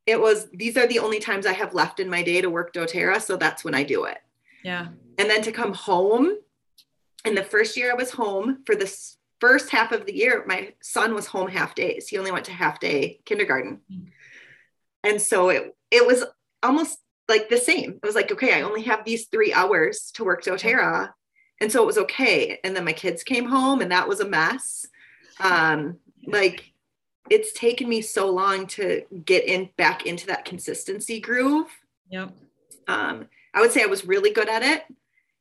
it 0.07 0.19
was 0.19 0.49
these 0.53 0.77
are 0.77 0.87
the 0.87 1.01
only 1.01 1.21
times 1.21 1.45
I 1.45 1.53
have 1.53 1.75
left 1.75 2.01
in 2.01 2.09
my 2.09 2.23
day 2.23 2.41
to 2.41 2.49
work 2.49 2.73
doTERRA. 2.73 3.21
So 3.21 3.37
that's 3.37 3.65
when 3.65 3.75
I 3.75 3.83
do 3.83 4.05
it. 4.05 4.19
Yeah. 4.67 4.89
And 5.17 5.31
then 5.31 5.43
to 5.43 5.53
come 5.53 5.73
home. 5.73 6.39
And 7.25 7.37
the 7.37 7.45
first 7.45 7.77
year 7.77 7.93
I 7.93 7.95
was 7.95 8.11
home 8.11 8.65
for 8.67 8.75
this 8.75 9.17
first 9.39 9.71
half 9.71 9.93
of 9.93 10.07
the 10.07 10.15
year, 10.15 10.45
my 10.45 10.73
son 10.83 11.15
was 11.15 11.27
home 11.27 11.49
half 11.49 11.77
days. 11.77 12.09
He 12.09 12.19
only 12.19 12.33
went 12.33 12.47
to 12.47 12.53
half 12.53 12.81
day 12.81 13.21
kindergarten. 13.25 13.81
Mm-hmm. 13.91 14.09
And 15.05 15.23
so 15.23 15.51
it 15.51 15.77
it 15.93 16.05
was 16.05 16.25
almost 16.65 16.99
like 17.29 17.49
the 17.49 17.59
same. 17.59 18.01
It 18.03 18.07
was 18.07 18.17
like, 18.17 18.33
okay, 18.33 18.55
I 18.55 18.63
only 18.63 18.83
have 18.83 19.05
these 19.05 19.27
three 19.27 19.53
hours 19.53 20.11
to 20.15 20.25
work 20.25 20.43
doTERRA. 20.43 21.13
And 21.61 21.71
so 21.71 21.81
it 21.85 21.87
was 21.87 21.99
okay. 21.99 22.59
And 22.65 22.75
then 22.75 22.85
my 22.85 22.93
kids 22.93 23.23
came 23.23 23.47
home 23.47 23.81
and 23.81 23.93
that 23.93 24.09
was 24.09 24.19
a 24.19 24.29
mess. 24.29 24.85
Um, 25.39 25.99
like 26.27 26.73
it's 27.31 27.53
taken 27.53 27.89
me 27.89 28.03
so 28.03 28.33
long 28.33 28.67
to 28.67 29.03
get 29.25 29.45
in 29.45 29.71
back 29.77 30.07
into 30.07 30.27
that 30.27 30.45
consistency 30.45 31.21
groove. 31.21 31.69
Yep. 32.11 32.33
Um, 32.89 33.29
I 33.57 33.61
would 33.61 33.73
say 33.73 33.83
I 33.83 33.87
was 33.87 34.07
really 34.07 34.31
good 34.31 34.49
at 34.49 34.63
it. 34.63 34.85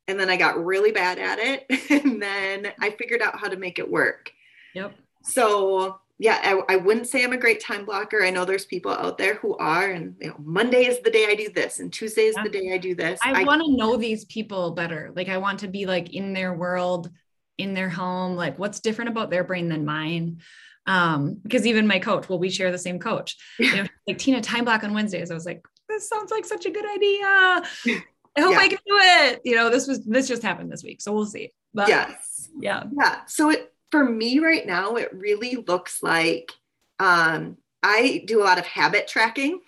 And 0.08 0.18
then 0.18 0.30
I 0.30 0.36
got 0.36 0.64
really 0.64 0.90
bad 0.90 1.18
at 1.18 1.38
it. 1.38 1.66
And 1.90 2.20
then 2.22 2.72
I 2.80 2.90
figured 2.90 3.22
out 3.22 3.38
how 3.38 3.48
to 3.48 3.56
make 3.56 3.78
it 3.78 3.90
work. 3.90 4.32
Yep. 4.74 4.94
So 5.22 6.00
yeah, 6.18 6.40
I, 6.42 6.74
I, 6.74 6.76
wouldn't 6.76 7.08
say 7.08 7.22
I'm 7.22 7.32
a 7.32 7.36
great 7.36 7.60
time 7.60 7.84
blocker. 7.84 8.24
I 8.24 8.30
know 8.30 8.44
there's 8.44 8.64
people 8.64 8.90
out 8.90 9.18
there 9.18 9.34
who 9.34 9.56
are, 9.58 9.90
and 9.90 10.16
you 10.20 10.28
know, 10.28 10.36
Monday 10.38 10.86
is 10.86 11.00
the 11.00 11.10
day 11.10 11.26
I 11.28 11.34
do 11.34 11.50
this, 11.50 11.78
and 11.78 11.92
Tuesday 11.92 12.22
is 12.22 12.34
yeah. 12.36 12.44
the 12.44 12.48
day 12.48 12.72
I 12.72 12.78
do 12.78 12.94
this. 12.94 13.18
I, 13.22 13.42
I 13.42 13.44
want 13.44 13.62
to 13.62 13.76
know 13.76 13.96
these 13.96 14.24
people 14.24 14.70
better. 14.70 15.12
Like 15.14 15.28
I 15.28 15.36
want 15.36 15.60
to 15.60 15.68
be 15.68 15.84
like 15.84 16.14
in 16.14 16.32
their 16.32 16.54
world, 16.54 17.10
in 17.58 17.74
their 17.74 17.90
home. 17.90 18.34
Like 18.34 18.58
what's 18.58 18.80
different 18.80 19.10
about 19.10 19.30
their 19.30 19.44
brain 19.44 19.68
than 19.68 19.84
mine? 19.84 20.40
Um, 20.86 21.38
because 21.42 21.66
even 21.66 21.86
my 21.86 21.98
coach, 21.98 22.28
well, 22.28 22.38
we 22.38 22.48
share 22.48 22.72
the 22.72 22.78
same 22.78 22.98
coach. 22.98 23.36
You 23.58 23.76
know, 23.76 23.86
like 24.06 24.18
Tina, 24.18 24.40
time 24.40 24.64
block 24.64 24.84
on 24.84 24.94
Wednesdays. 24.94 25.30
I 25.30 25.34
was 25.34 25.46
like, 25.46 25.66
this 25.96 26.08
sounds 26.08 26.30
like 26.30 26.44
such 26.44 26.66
a 26.66 26.70
good 26.70 26.84
idea. 26.84 27.24
I 27.24 28.40
hope 28.40 28.52
yeah. 28.52 28.58
I 28.58 28.68
can 28.68 28.78
do 28.86 28.98
it. 28.98 29.40
You 29.44 29.54
know, 29.54 29.70
this 29.70 29.86
was 29.86 30.04
this 30.04 30.28
just 30.28 30.42
happened 30.42 30.70
this 30.70 30.84
week, 30.84 31.00
so 31.00 31.12
we'll 31.12 31.26
see. 31.26 31.52
But 31.72 31.88
yes, 31.88 32.50
yeah, 32.58 32.84
yeah. 32.98 33.20
So 33.26 33.50
it 33.50 33.72
for 33.90 34.04
me 34.04 34.38
right 34.40 34.66
now, 34.66 34.96
it 34.96 35.10
really 35.12 35.56
looks 35.56 36.02
like 36.02 36.52
um, 36.98 37.56
I 37.82 38.24
do 38.26 38.42
a 38.42 38.44
lot 38.44 38.58
of 38.58 38.66
habit 38.66 39.08
tracking. 39.08 39.60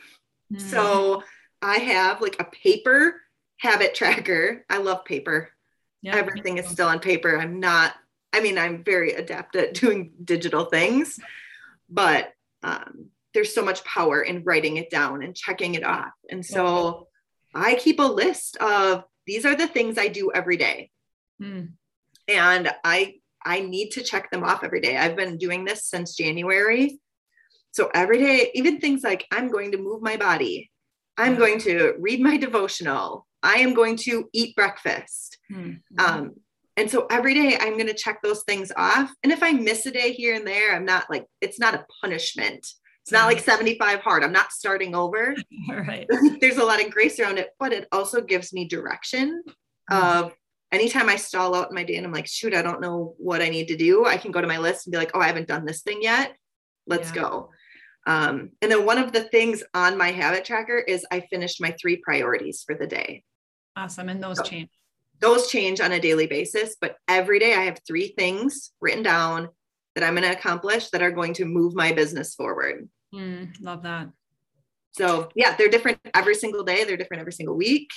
Mm. 0.53 0.61
So 0.61 1.23
I 1.63 1.79
have 1.79 2.21
like 2.21 2.37
a 2.39 2.45
paper 2.45 3.21
habit 3.59 3.95
tracker. 3.95 4.65
I 4.69 4.79
love 4.79 5.05
paper. 5.05 5.51
Everything 6.07 6.59
is 6.59 6.67
still 6.67 6.89
on 6.89 7.01
paper. 7.01 7.39
I'm 7.39 7.61
not, 7.61 7.93
I 8.33 8.41
mean, 8.41 8.57
I'm 8.57 8.83
very 8.83 9.13
adept 9.13 9.57
at 9.57 9.75
doing 9.81 10.13
digital 10.25 10.65
things, 10.67 11.19
but 11.91 12.33
um, 12.63 13.11
there's 13.35 13.55
so 13.55 13.65
much 13.65 13.85
power 13.85 14.23
in 14.23 14.43
writing 14.45 14.77
it 14.77 14.91
down 14.91 15.23
and 15.23 15.37
checking 15.37 15.75
it 15.75 15.85
off. 15.85 16.13
And 16.31 16.45
so 16.45 17.09
I 17.55 17.75
keep 17.75 18.01
a 18.01 18.03
list 18.03 18.57
of 18.57 19.05
these 19.27 19.45
are 19.45 19.55
the 19.55 19.67
things 19.67 19.99
I 19.99 20.09
do 20.09 20.31
every 20.35 20.57
day. 20.57 20.91
Mm. 21.41 21.73
And 22.27 22.71
I 22.85 23.17
I 23.45 23.61
need 23.61 23.91
to 23.91 24.03
check 24.03 24.31
them 24.31 24.45
off 24.45 24.65
every 24.65 24.81
day. 24.81 24.97
I've 24.97 25.17
been 25.17 25.39
doing 25.39 25.65
this 25.65 25.85
since 25.85 26.17
January. 26.17 26.99
So 27.73 27.91
every 27.95 28.19
day, 28.19 28.51
even 28.55 28.81
things 28.81 29.05
like 29.05 29.27
I'm 29.31 29.49
going 29.51 29.73
to 29.73 29.79
move 29.79 30.03
my 30.03 30.17
body, 30.17 30.71
I'm 31.17 31.37
going 31.37 31.59
to 31.61 31.95
read 31.99 32.21
my 32.21 32.37
devotional, 32.37 33.27
I 33.43 33.59
am 33.59 33.75
going 33.75 33.97
to 33.99 34.29
eat 34.33 34.57
breakfast. 34.57 35.39
Mm-hmm. 35.53 36.05
Um, 36.05 36.35
and 36.77 36.91
so 36.91 37.07
every 37.11 37.35
day 37.35 37.57
I'm 37.61 37.75
going 37.75 37.89
to 37.89 37.95
check 37.95 38.23
those 38.23 38.43
things 38.45 38.73
off. 38.77 39.13
And 39.23 39.33
if 39.33 39.43
I 39.43 39.53
miss 39.53 39.85
a 39.87 39.91
day 39.91 40.13
here 40.13 40.35
and 40.35 40.47
there, 40.47 40.75
I'm 40.75 40.85
not 40.85 41.11
like, 41.11 41.27
it's 41.41 41.59
not 41.59 41.75
a 41.75 41.87
punishment. 42.01 42.67
It's 43.09 43.13
not 43.15 43.25
like 43.25 43.41
75 43.41 44.01
hard. 44.01 44.23
I'm 44.23 44.33
not 44.33 44.53
starting 44.53 44.95
over. 44.95 45.35
right. 45.71 46.07
There's 46.43 46.59
a 46.59 46.65
lot 46.65 46.85
of 46.85 46.91
grace 46.91 47.19
around 47.19 47.39
it, 47.39 47.49
but 47.59 47.73
it 47.73 47.89
also 47.91 48.21
gives 48.21 48.53
me 48.53 48.69
direction 48.69 49.43
mm-hmm. 49.91 50.25
of 50.27 50.35
anytime 50.73 51.09
I 51.09 51.17
stall 51.17 51.55
out 51.55 51.71
in 51.71 51.75
my 51.75 51.85
day 51.85 51.97
and 51.97 52.05
I'm 52.05 52.13
like, 52.13 52.27
shoot, 52.27 52.53
I 52.53 52.61
don't 52.61 52.83
know 52.83 53.15
what 53.17 53.41
I 53.41 53.49
need 53.49 53.69
to 53.69 53.79
do, 53.79 54.05
I 54.05 54.19
can 54.19 54.31
go 54.31 54.43
to 54.43 54.47
my 54.47 54.59
list 54.59 54.87
and 54.87 54.93
be 54.93 54.99
like, 54.99 55.13
oh, 55.15 55.21
I 55.21 55.27
haven't 55.27 55.49
done 55.49 55.65
this 55.65 55.81
thing 55.81 56.01
yet. 56.03 56.37
Let's 56.87 57.09
yeah. 57.09 57.23
go. 57.23 57.51
Um, 58.07 58.51
and 58.61 58.71
then 58.71 58.85
one 58.85 58.99
of 58.99 59.13
the 59.13 59.23
things 59.23 59.65
on 59.73 59.97
my 59.97 60.11
habit 60.11 60.45
tracker 60.45 60.77
is 60.77 61.07
I 61.11 61.21
finished 61.21 61.63
my 61.63 61.75
three 61.81 61.97
priorities 61.97 62.63
for 62.67 62.75
the 62.75 62.87
day. 62.87 63.25
Awesome. 63.75 64.11
And 64.11 64.23
those 64.23 64.37
so, 64.37 64.43
change. 64.43 64.69
Those 65.19 65.51
change 65.51 65.81
on 65.81 65.93
a 65.93 65.99
daily 65.99 66.27
basis, 66.27 66.77
but 66.79 66.97
every 67.09 67.39
day 67.39 67.55
I 67.55 67.63
have 67.63 67.81
three 67.89 68.09
things 68.19 68.71
written 68.83 69.03
down 69.03 69.49
that 69.95 70.05
I'm 70.05 70.15
going 70.15 70.31
to 70.31 70.39
accomplish 70.39 70.91
that 70.91 71.01
are 71.01 71.11
going 71.11 71.33
to 71.35 71.47
move 71.47 71.75
my 71.75 71.93
business 71.93 72.35
forward. 72.35 72.87
Mm, 73.15 73.61
love 73.61 73.83
that. 73.83 74.09
So, 74.93 75.29
yeah, 75.35 75.55
they're 75.57 75.69
different 75.69 75.99
every 76.15 76.35
single 76.35 76.65
day. 76.65 76.85
They're 76.85 76.97
different 76.97 77.21
every 77.21 77.33
single 77.33 77.57
week. 77.57 77.89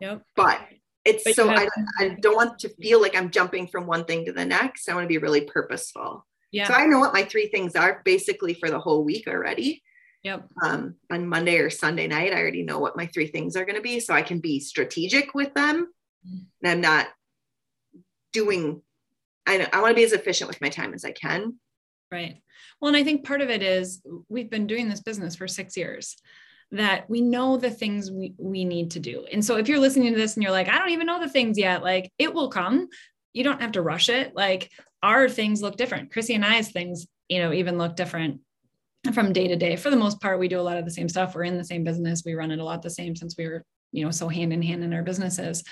Yep. 0.00 0.22
But 0.36 0.60
it's 1.04 1.24
but 1.24 1.34
so 1.34 1.50
I, 1.50 1.68
I 2.00 2.16
don't 2.20 2.36
want 2.36 2.58
to 2.60 2.68
feel 2.68 3.00
like 3.00 3.16
I'm 3.16 3.30
jumping 3.30 3.66
from 3.66 3.86
one 3.86 4.04
thing 4.04 4.24
to 4.26 4.32
the 4.32 4.44
next. 4.44 4.88
I 4.88 4.94
want 4.94 5.04
to 5.04 5.08
be 5.08 5.18
really 5.18 5.42
purposeful. 5.42 6.26
Yeah. 6.52 6.68
So 6.68 6.74
I 6.74 6.86
know 6.86 7.00
what 7.00 7.12
my 7.12 7.24
three 7.24 7.48
things 7.48 7.76
are 7.76 8.00
basically 8.04 8.54
for 8.54 8.70
the 8.70 8.78
whole 8.78 9.04
week 9.04 9.26
already. 9.26 9.82
Yep. 10.22 10.48
Um, 10.62 10.94
on 11.10 11.26
Monday 11.26 11.58
or 11.58 11.68
Sunday 11.68 12.06
night, 12.06 12.32
I 12.32 12.40
already 12.40 12.62
know 12.62 12.78
what 12.78 12.96
my 12.96 13.06
three 13.06 13.26
things 13.26 13.56
are 13.56 13.64
going 13.64 13.76
to 13.76 13.82
be. 13.82 14.00
So 14.00 14.14
I 14.14 14.22
can 14.22 14.38
be 14.38 14.60
strategic 14.60 15.34
with 15.34 15.52
them. 15.54 15.92
And 16.62 16.72
I'm 16.72 16.80
not 16.80 17.08
doing, 18.32 18.80
I, 19.46 19.68
I 19.70 19.82
want 19.82 19.90
to 19.90 19.94
be 19.94 20.04
as 20.04 20.12
efficient 20.12 20.48
with 20.48 20.60
my 20.62 20.70
time 20.70 20.94
as 20.94 21.04
I 21.04 21.10
can. 21.10 21.58
Right. 22.10 22.40
Well, 22.80 22.88
and 22.88 22.96
I 22.96 23.04
think 23.04 23.24
part 23.24 23.40
of 23.40 23.50
it 23.50 23.62
is 23.62 24.02
we've 24.28 24.50
been 24.50 24.66
doing 24.66 24.88
this 24.88 25.00
business 25.00 25.36
for 25.36 25.48
six 25.48 25.76
years 25.76 26.16
that 26.72 27.08
we 27.08 27.20
know 27.20 27.56
the 27.56 27.70
things 27.70 28.10
we, 28.10 28.34
we 28.36 28.64
need 28.64 28.90
to 28.92 29.00
do. 29.00 29.26
And 29.32 29.44
so 29.44 29.56
if 29.56 29.68
you're 29.68 29.78
listening 29.78 30.12
to 30.12 30.18
this 30.18 30.34
and 30.34 30.42
you're 30.42 30.52
like, 30.52 30.68
I 30.68 30.78
don't 30.78 30.90
even 30.90 31.06
know 31.06 31.20
the 31.20 31.28
things 31.28 31.56
yet, 31.56 31.82
like 31.82 32.12
it 32.18 32.34
will 32.34 32.48
come. 32.48 32.88
You 33.32 33.44
don't 33.44 33.60
have 33.60 33.72
to 33.72 33.82
rush 33.82 34.08
it. 34.08 34.34
Like 34.34 34.70
our 35.02 35.28
things 35.28 35.62
look 35.62 35.76
different. 35.76 36.10
Chrissy 36.10 36.34
and 36.34 36.44
I's 36.44 36.70
things, 36.70 37.06
you 37.28 37.38
know, 37.38 37.52
even 37.52 37.78
look 37.78 37.96
different 37.96 38.40
from 39.12 39.32
day 39.32 39.48
to 39.48 39.56
day. 39.56 39.76
For 39.76 39.90
the 39.90 39.96
most 39.96 40.20
part, 40.20 40.38
we 40.38 40.48
do 40.48 40.60
a 40.60 40.62
lot 40.62 40.78
of 40.78 40.84
the 40.84 40.90
same 40.90 41.08
stuff. 41.08 41.34
We're 41.34 41.44
in 41.44 41.58
the 41.58 41.64
same 41.64 41.84
business. 41.84 42.22
We 42.24 42.34
run 42.34 42.50
it 42.50 42.58
a 42.58 42.64
lot 42.64 42.82
the 42.82 42.90
same 42.90 43.14
since 43.14 43.36
we 43.36 43.46
were, 43.46 43.64
you 43.92 44.04
know, 44.04 44.10
so 44.10 44.28
hand 44.28 44.52
in 44.52 44.62
hand 44.62 44.82
in 44.82 44.94
our 44.94 45.02
businesses 45.02 45.62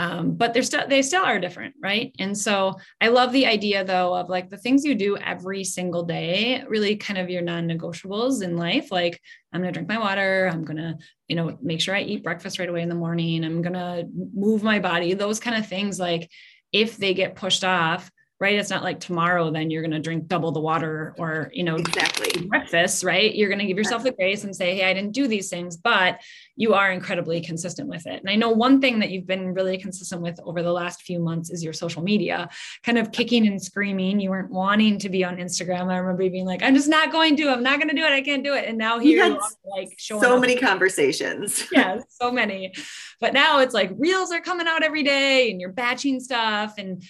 um, 0.00 0.32
but 0.32 0.54
they're 0.54 0.62
still 0.62 0.88
they 0.88 1.02
still 1.02 1.22
are 1.22 1.38
different 1.38 1.74
right? 1.82 2.14
And 2.18 2.36
so 2.36 2.74
i 3.02 3.08
love 3.08 3.32
the 3.32 3.46
idea 3.46 3.84
though 3.84 4.14
of 4.14 4.30
like 4.30 4.48
the 4.48 4.56
things 4.56 4.84
you 4.84 4.94
do 4.94 5.18
every 5.18 5.62
single 5.62 6.04
day 6.04 6.64
really 6.66 6.96
kind 6.96 7.18
of 7.18 7.28
your 7.28 7.42
non-negotiables 7.42 8.42
in 8.42 8.56
life. 8.56 8.90
Like 8.90 9.20
i'm 9.52 9.60
going 9.60 9.72
to 9.72 9.76
drink 9.76 9.88
my 9.88 9.98
water 9.98 10.48
i'm 10.50 10.64
going 10.64 10.76
to 10.76 10.96
you 11.28 11.36
know 11.36 11.58
make 11.60 11.80
sure 11.80 11.94
i 11.94 12.00
eat 12.00 12.22
breakfast 12.22 12.58
right 12.58 12.68
away 12.68 12.82
in 12.82 12.88
the 12.88 12.94
morning 12.94 13.44
i'm 13.44 13.62
going 13.62 13.72
to 13.72 14.06
move 14.32 14.62
my 14.62 14.78
body 14.78 15.12
those 15.12 15.40
kind 15.40 15.56
of 15.56 15.66
things. 15.68 16.00
Like 16.00 16.30
if 16.72 16.96
they 16.96 17.12
get 17.14 17.34
pushed 17.34 17.64
off 17.64 18.10
right? 18.40 18.58
It's 18.58 18.70
not 18.70 18.82
like 18.82 19.00
tomorrow, 19.00 19.50
then 19.50 19.70
you're 19.70 19.82
going 19.82 19.90
to 19.90 19.98
drink 19.98 20.26
double 20.26 20.50
the 20.50 20.60
water 20.60 21.14
or, 21.18 21.50
you 21.52 21.62
know, 21.62 21.76
exactly 21.76 22.46
breakfast, 22.46 23.04
right? 23.04 23.34
You're 23.34 23.50
going 23.50 23.58
to 23.58 23.66
give 23.66 23.76
yourself 23.76 24.02
the 24.02 24.12
grace 24.12 24.44
and 24.44 24.56
say, 24.56 24.76
Hey, 24.76 24.90
I 24.90 24.94
didn't 24.94 25.12
do 25.12 25.28
these 25.28 25.50
things, 25.50 25.76
but 25.76 26.20
you 26.56 26.72
are 26.72 26.90
incredibly 26.90 27.42
consistent 27.42 27.88
with 27.88 28.06
it. 28.06 28.18
And 28.20 28.30
I 28.30 28.36
know 28.36 28.48
one 28.48 28.80
thing 28.80 28.98
that 29.00 29.10
you've 29.10 29.26
been 29.26 29.52
really 29.52 29.76
consistent 29.76 30.22
with 30.22 30.40
over 30.42 30.62
the 30.62 30.72
last 30.72 31.02
few 31.02 31.20
months 31.20 31.50
is 31.50 31.62
your 31.62 31.74
social 31.74 32.02
media 32.02 32.48
kind 32.82 32.96
of 32.96 33.12
kicking 33.12 33.46
and 33.46 33.62
screaming. 33.62 34.20
You 34.20 34.30
weren't 34.30 34.50
wanting 34.50 34.98
to 35.00 35.10
be 35.10 35.22
on 35.22 35.36
Instagram. 35.36 35.92
I 35.92 35.98
remember 35.98 36.22
you 36.22 36.30
being 36.30 36.46
like, 36.46 36.62
I'm 36.62 36.74
just 36.74 36.88
not 36.88 37.12
going 37.12 37.36
to, 37.36 37.50
I'm 37.50 37.62
not 37.62 37.78
going 37.78 37.90
to 37.90 37.94
do 37.94 38.04
it. 38.04 38.12
I 38.12 38.22
can't 38.22 38.42
do 38.42 38.54
it. 38.54 38.66
And 38.66 38.78
now 38.78 38.98
here 38.98 39.26
you 39.26 39.34
are 39.34 39.38
like 39.76 39.90
showing 39.98 40.22
so 40.22 40.40
many 40.40 40.56
conversations. 40.56 41.66
yeah, 41.72 42.00
so 42.08 42.32
many. 42.32 42.72
But 43.20 43.34
now 43.34 43.60
it's 43.60 43.74
like 43.74 43.90
reels 43.98 44.32
are 44.32 44.40
coming 44.40 44.66
out 44.66 44.82
every 44.82 45.02
day 45.02 45.50
and 45.50 45.60
you're 45.60 45.72
batching 45.72 46.20
stuff 46.20 46.74
and 46.78 47.02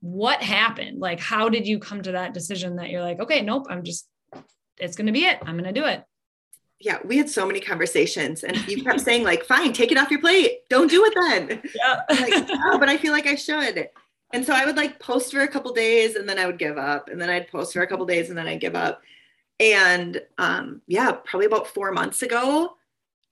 what 0.00 0.42
happened? 0.42 0.98
Like, 1.00 1.20
how 1.20 1.48
did 1.48 1.66
you 1.66 1.78
come 1.78 2.02
to 2.02 2.12
that 2.12 2.34
decision 2.34 2.76
that 2.76 2.90
you're 2.90 3.02
like, 3.02 3.20
okay, 3.20 3.42
nope, 3.42 3.66
I'm 3.68 3.82
just, 3.82 4.08
it's 4.78 4.96
going 4.96 5.06
to 5.06 5.12
be 5.12 5.24
it. 5.24 5.38
I'm 5.42 5.56
going 5.58 5.72
to 5.72 5.80
do 5.80 5.86
it. 5.86 6.04
Yeah, 6.78 6.98
we 7.04 7.16
had 7.16 7.30
so 7.30 7.46
many 7.46 7.60
conversations, 7.60 8.44
and 8.44 8.56
you 8.68 8.84
kept 8.84 9.00
saying 9.00 9.24
like, 9.24 9.46
"Fine, 9.46 9.72
take 9.72 9.92
it 9.92 9.96
off 9.96 10.10
your 10.10 10.20
plate. 10.20 10.68
Don't 10.68 10.90
do 10.90 11.06
it 11.06 11.14
then." 11.14 11.62
Yeah. 11.74 12.02
like, 12.10 12.50
oh, 12.66 12.78
but 12.78 12.90
I 12.90 12.98
feel 12.98 13.12
like 13.12 13.26
I 13.26 13.34
should. 13.34 13.88
And 14.32 14.44
so 14.44 14.52
I 14.52 14.66
would 14.66 14.76
like 14.76 15.00
post 15.00 15.32
for 15.32 15.40
a 15.40 15.48
couple 15.48 15.72
days, 15.72 16.16
and 16.16 16.28
then 16.28 16.38
I 16.38 16.44
would 16.44 16.58
give 16.58 16.76
up, 16.76 17.08
and 17.08 17.18
then 17.18 17.30
I'd 17.30 17.48
post 17.48 17.72
for 17.72 17.80
a 17.80 17.86
couple 17.86 18.04
days, 18.04 18.28
and 18.28 18.36
then 18.36 18.46
I'd 18.46 18.60
give 18.60 18.74
up. 18.74 19.00
And 19.58 20.20
um, 20.36 20.82
yeah, 20.86 21.12
probably 21.12 21.46
about 21.46 21.66
four 21.66 21.92
months 21.92 22.20
ago, 22.20 22.76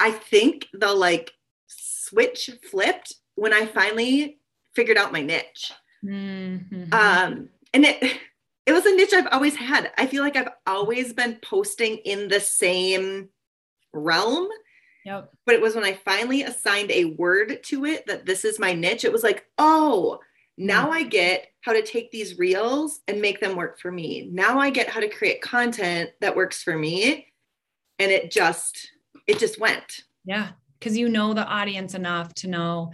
I 0.00 0.10
think 0.10 0.68
the 0.72 0.92
like 0.94 1.32
switch 1.66 2.50
flipped 2.70 3.14
when 3.34 3.52
I 3.52 3.66
finally 3.66 4.38
figured 4.74 4.96
out 4.96 5.12
my 5.12 5.22
niche. 5.22 5.72
Mm-hmm. 6.04 6.92
Um, 6.92 7.48
and 7.72 7.84
it 7.84 8.18
it 8.66 8.72
was 8.72 8.86
a 8.86 8.94
niche 8.94 9.12
I've 9.12 9.32
always 9.32 9.56
had. 9.56 9.92
I 9.98 10.06
feel 10.06 10.22
like 10.22 10.36
I've 10.36 10.52
always 10.66 11.12
been 11.12 11.38
posting 11.42 11.98
in 11.98 12.28
the 12.28 12.40
same 12.40 13.28
realm. 13.92 14.48
Yep. 15.04 15.30
But 15.44 15.54
it 15.54 15.60
was 15.60 15.74
when 15.74 15.84
I 15.84 15.92
finally 15.92 16.44
assigned 16.44 16.90
a 16.90 17.04
word 17.04 17.62
to 17.64 17.84
it 17.84 18.06
that 18.06 18.24
this 18.24 18.44
is 18.44 18.58
my 18.58 18.72
niche. 18.72 19.04
It 19.04 19.12
was 19.12 19.22
like, 19.22 19.44
oh, 19.58 20.18
now 20.56 20.84
mm-hmm. 20.84 20.94
I 20.94 21.02
get 21.02 21.48
how 21.60 21.72
to 21.74 21.82
take 21.82 22.10
these 22.10 22.38
reels 22.38 23.00
and 23.06 23.20
make 23.20 23.40
them 23.40 23.54
work 23.54 23.78
for 23.78 23.92
me. 23.92 24.30
Now 24.32 24.58
I 24.58 24.70
get 24.70 24.88
how 24.88 25.00
to 25.00 25.08
create 25.08 25.42
content 25.42 26.10
that 26.20 26.36
works 26.36 26.62
for 26.62 26.76
me. 26.76 27.26
And 27.98 28.10
it 28.10 28.30
just, 28.30 28.90
it 29.26 29.38
just 29.38 29.60
went. 29.60 30.00
Yeah. 30.24 30.50
Cause 30.80 30.96
you 30.96 31.08
know 31.08 31.34
the 31.34 31.46
audience 31.46 31.94
enough 31.94 32.34
to 32.36 32.48
know, 32.48 32.92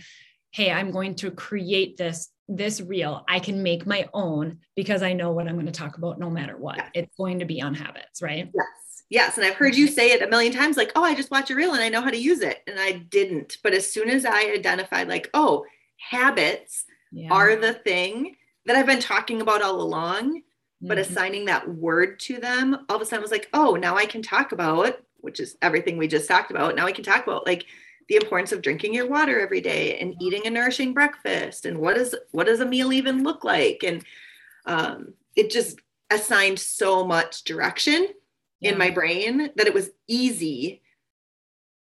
hey, 0.53 0.71
I'm 0.71 0.91
going 0.91 1.15
to 1.17 1.31
create 1.31 1.97
this 1.97 2.29
this 2.51 2.81
reel 2.81 3.25
I 3.29 3.39
can 3.39 3.63
make 3.63 3.87
my 3.87 4.09
own 4.13 4.59
because 4.75 5.03
I 5.03 5.13
know 5.13 5.31
what 5.31 5.47
I'm 5.47 5.55
going 5.55 5.67
to 5.67 5.73
talk 5.73 5.97
about 5.97 6.19
no 6.19 6.29
matter 6.29 6.57
what. 6.57 6.77
Yeah. 6.77 6.89
It's 6.95 7.17
going 7.17 7.39
to 7.39 7.45
be 7.45 7.63
on 7.63 7.75
habits, 7.75 8.21
right? 8.21 8.51
Yes. 8.53 9.05
Yes. 9.09 9.37
And 9.39 9.47
I've 9.47 9.55
heard 9.55 9.77
you 9.77 9.87
say 9.87 10.11
it 10.11 10.23
a 10.23 10.29
million 10.29 10.53
times 10.53 10.77
like, 10.77 10.93
oh, 10.97 11.05
I 11.05 11.15
just 11.15 11.31
watch 11.31 11.51
a 11.51 11.55
reel 11.55 11.73
and 11.73 11.83
I 11.83 11.89
know 11.89 12.01
how 12.01 12.11
to 12.11 12.17
use 12.17 12.41
it. 12.41 12.59
And 12.67 12.79
I 12.79 12.93
didn't. 12.93 13.59
But 13.63 13.73
as 13.73 13.91
soon 13.91 14.11
as 14.11 14.25
I 14.25 14.53
identified, 14.53 15.09
like, 15.09 15.31
oh, 15.33 15.65
habits 15.99 16.85
yeah. 17.13 17.33
are 17.33 17.55
the 17.55 17.75
thing 17.75 18.37
that 18.67 18.77
I've 18.77 18.87
been 18.87 19.01
talking 19.01 19.41
about 19.41 19.63
all 19.63 19.81
along, 19.81 20.39
mm-hmm. 20.39 20.89
but 20.89 20.99
assigning 20.99 21.45
that 21.47 21.69
word 21.69 22.19
to 22.21 22.39
them, 22.39 22.85
all 22.89 22.97
of 22.97 23.03
a 23.03 23.05
sudden 23.05 23.21
I 23.21 23.23
was 23.23 23.33
like, 23.33 23.49
oh, 23.53 23.77
now 23.77 23.97
I 23.97 24.07
can 24.07 24.23
talk 24.23 24.53
about, 24.53 24.97
which 25.19 25.39
is 25.39 25.57
everything 25.63 25.99
we 25.99 26.09
just 26.09 26.29
talked 26.29 26.51
about. 26.51 26.75
Now 26.75 26.87
I 26.87 26.93
can 26.93 27.05
talk 27.05 27.25
about 27.25 27.47
like 27.47 27.67
the 28.09 28.17
importance 28.17 28.53
of 28.53 28.63
drinking 28.63 28.95
your 28.95 29.09
water 29.09 29.39
every 29.41 29.61
day 29.61 29.99
and 29.99 30.15
eating 30.21 30.47
a 30.47 30.51
nourishing 30.51 30.93
breakfast 30.93 31.65
and 31.67 31.79
what 31.79 31.97
is 31.97 32.15
what 32.33 32.47
does 32.47 32.61
a 32.61 32.67
meal 32.67 32.93
even 32.93 33.23
look 33.23 33.45
like 33.45 33.83
and 33.85 34.05
um, 34.67 35.15
it 35.37 35.51
just 35.51 35.79
assigned 36.11 36.59
so 36.59 37.07
much 37.07 37.45
direction 37.45 38.09
Yeah. 38.61 38.73
in 38.73 38.79
my 38.79 38.91
brain 38.91 39.51
that 39.57 39.67
it 39.67 39.75
was 39.75 39.91
easy 40.09 40.83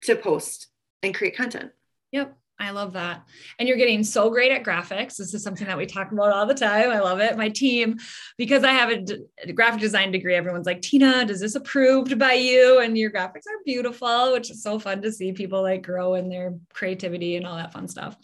to 0.02 0.14
post 0.16 0.68
and 1.02 1.14
create 1.14 1.37
content. 1.37 1.72
Yep. 2.12 2.37
I 2.60 2.70
love 2.70 2.94
that. 2.94 3.22
And 3.58 3.68
you're 3.68 3.76
getting 3.76 4.02
so 4.02 4.30
great 4.30 4.50
at 4.50 4.64
graphics. 4.64 5.16
This 5.16 5.32
is 5.32 5.42
something 5.44 5.66
that 5.68 5.78
we 5.78 5.86
talk 5.86 6.10
about 6.10 6.32
all 6.32 6.44
the 6.44 6.54
time. 6.54 6.90
I 6.90 6.98
love 6.98 7.20
it. 7.20 7.36
My 7.36 7.48
team, 7.48 7.98
because 8.36 8.64
I 8.64 8.72
have 8.72 8.90
a, 8.90 9.00
d- 9.00 9.24
a 9.44 9.52
graphic 9.52 9.80
design 9.80 10.10
degree, 10.10 10.34
everyone's 10.34 10.66
like, 10.66 10.82
Tina, 10.82 11.24
does 11.24 11.40
this 11.40 11.54
approved 11.54 12.18
by 12.18 12.32
you? 12.32 12.80
And 12.80 12.98
your 12.98 13.12
graphics 13.12 13.46
are 13.46 13.62
beautiful, 13.64 14.32
which 14.32 14.50
is 14.50 14.62
so 14.62 14.78
fun 14.80 15.02
to 15.02 15.12
see 15.12 15.32
people 15.32 15.62
like 15.62 15.82
grow 15.82 16.14
in 16.14 16.28
their 16.28 16.56
creativity 16.72 17.36
and 17.36 17.46
all 17.46 17.56
that 17.56 17.72
fun 17.72 17.86
stuff. 17.86 18.16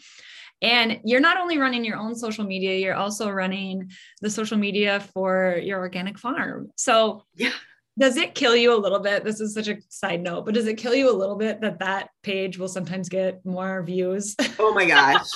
And 0.60 1.00
you're 1.04 1.20
not 1.20 1.36
only 1.36 1.58
running 1.58 1.84
your 1.84 1.98
own 1.98 2.14
social 2.16 2.44
media, 2.44 2.76
you're 2.78 2.94
also 2.94 3.30
running 3.30 3.90
the 4.20 4.30
social 4.30 4.56
media 4.56 4.98
for 5.12 5.60
your 5.62 5.78
organic 5.78 6.18
farm. 6.18 6.70
So, 6.76 7.24
Yeah. 7.36 7.52
Does 7.98 8.16
it 8.16 8.34
kill 8.34 8.56
you 8.56 8.74
a 8.74 8.78
little 8.78 8.98
bit? 8.98 9.24
This 9.24 9.40
is 9.40 9.54
such 9.54 9.68
a 9.68 9.76
side 9.88 10.20
note, 10.22 10.44
but 10.44 10.54
does 10.54 10.66
it 10.66 10.74
kill 10.78 10.94
you 10.94 11.10
a 11.10 11.12
little 11.14 11.36
bit 11.36 11.60
that 11.60 11.78
that 11.78 12.10
page 12.22 12.58
will 12.58 12.68
sometimes 12.68 13.08
get 13.08 13.44
more 13.44 13.82
views? 13.82 14.34
Oh 14.58 14.72
my 14.74 14.86
gosh. 14.86 15.26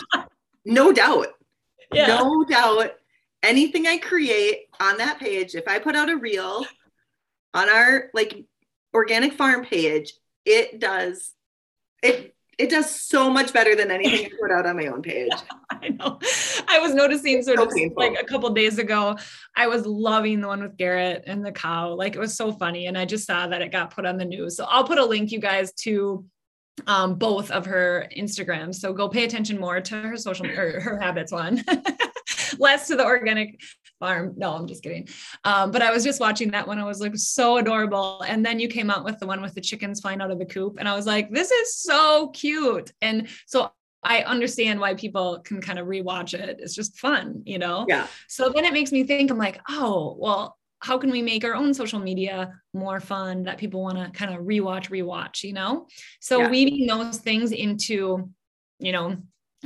no 0.65 0.93
doubt. 0.93 1.29
yeah. 1.93 2.07
No 2.07 2.45
doubt. 2.45 2.93
Anything 3.43 3.87
I 3.87 3.99
create 3.99 4.67
on 4.81 4.97
that 4.99 5.21
page, 5.21 5.55
if 5.55 5.69
I 5.69 5.79
put 5.79 5.95
out 5.95 6.11
a 6.11 6.17
reel 6.17 6.65
on 7.55 7.69
our 7.69 8.11
like 8.15 8.45
organic 8.93 9.35
farm 9.35 9.65
page, 9.65 10.12
it 10.45 10.81
does 10.81 11.33
it 12.03 12.35
it 12.59 12.71
does 12.71 12.91
so 12.91 13.31
much 13.31 13.53
better 13.53 13.77
than 13.77 13.91
anything 13.91 14.27
I 14.27 14.31
put 14.41 14.50
out 14.50 14.67
on 14.67 14.77
my 14.77 14.87
own 14.87 15.00
page. 15.00 15.31
I 15.71 15.91
know. 15.91 16.19
I 16.69 16.81
was 16.81 16.93
noticing 16.93 17.43
sort 17.43 17.59
So 17.59 17.67
of 17.67 17.71
painful. 17.71 18.03
like 18.03 18.21
a 18.21 18.25
couple 18.25 18.50
days 18.50 18.79
ago, 18.79 19.17
I 19.57 19.69
was 19.69 19.87
loving 19.87 20.41
the 20.41 20.49
one 20.49 20.62
with 20.62 20.77
Garrett 20.77 21.23
and 21.27 21.45
the 21.47 21.53
cow. 21.53 21.95
Like 21.95 22.17
it 22.17 22.19
was 22.19 22.35
so 22.37 22.53
funny. 22.53 22.87
And 22.87 22.99
I 22.99 23.05
just 23.05 23.27
saw 23.27 23.47
that 23.47 23.62
it 23.62 23.71
got 23.71 23.95
put 23.95 24.05
on 24.07 24.17
the 24.19 24.25
news. 24.25 24.57
So 24.57 24.65
I'll 24.65 24.85
put 24.85 24.99
a 24.99 25.05
link, 25.05 25.31
you 25.31 25.38
guys, 25.41 25.73
to 25.85 26.25
um, 26.87 27.15
both 27.15 27.50
of 27.53 27.65
her 27.67 28.09
Instagrams. 28.17 28.77
So 28.77 28.93
go 28.93 29.09
pay 29.09 29.25
attention 29.25 29.61
more 29.61 29.81
to 29.81 29.95
her 30.00 30.17
social 30.17 30.47
or 30.47 30.81
her 30.81 30.99
habits 31.00 31.31
one, 31.33 31.65
less 32.59 32.88
to 32.88 32.97
the 32.97 33.05
organic 33.05 33.61
farm. 33.99 34.35
No, 34.37 34.52
I'm 34.52 34.67
just 34.67 34.83
kidding. 34.83 35.09
Um, 35.45 35.71
but 35.71 35.83
I 35.83 35.90
was 35.90 36.05
just 36.05 36.21
watching 36.21 36.50
that 36.52 36.67
one. 36.67 36.78
I 36.78 36.85
was 36.85 37.00
like 37.00 37.17
so 37.17 37.59
adorable. 37.59 38.23
And 38.23 38.45
then 38.45 38.59
you 38.61 38.69
came 38.69 38.90
out 38.90 39.05
with 39.05 39.19
the 39.19 39.26
one 39.26 39.43
with 39.43 39.55
the 39.55 39.61
chickens 39.61 40.00
flying 40.00 40.21
out 40.21 40.31
of 40.31 40.38
the 40.38 40.47
coop. 40.47 40.76
And 40.78 40.88
I 40.88 40.95
was 40.95 41.07
like, 41.07 41.31
this 41.31 41.50
is 41.50 41.76
so 41.76 42.28
cute. 42.28 42.93
And 43.02 43.28
so 43.47 43.73
I 44.02 44.23
understand 44.23 44.78
why 44.78 44.95
people 44.95 45.40
can 45.45 45.61
kind 45.61 45.78
of 45.78 45.87
rewatch 45.88 46.33
it. 46.33 46.61
It's 46.61 46.75
just 46.75 46.99
fun, 46.99 47.43
you 47.45 47.59
know? 47.59 47.85
Yeah. 47.88 48.07
So 48.28 48.49
then 48.55 48.64
it 48.64 48.73
makes 48.73 48.93
me 48.93 49.05
think, 49.05 49.31
I'm 49.31 49.38
like, 49.38 49.61
oh, 49.69 50.17
well, 50.19 50.57
how 50.81 50.97
can 50.99 51.11
we 51.11 51.21
make 51.23 51.45
our 51.45 51.57
own 51.57 51.75
social 51.75 51.99
media 51.99 52.52
more 52.73 53.00
fun 53.00 53.43
that 53.43 53.59
people 53.59 53.83
want 53.83 53.99
to 53.99 54.11
kind 54.17 54.33
of 54.33 54.47
rewatch, 54.47 54.90
rewatch, 54.90 55.43
you 55.43 55.52
know? 55.52 55.88
So 56.21 56.43
Yeah. 56.43 56.50
weaving 56.50 56.87
those 56.87 57.19
things 57.19 57.50
into, 57.50 58.31
you 58.78 58.93
know, 58.93 59.17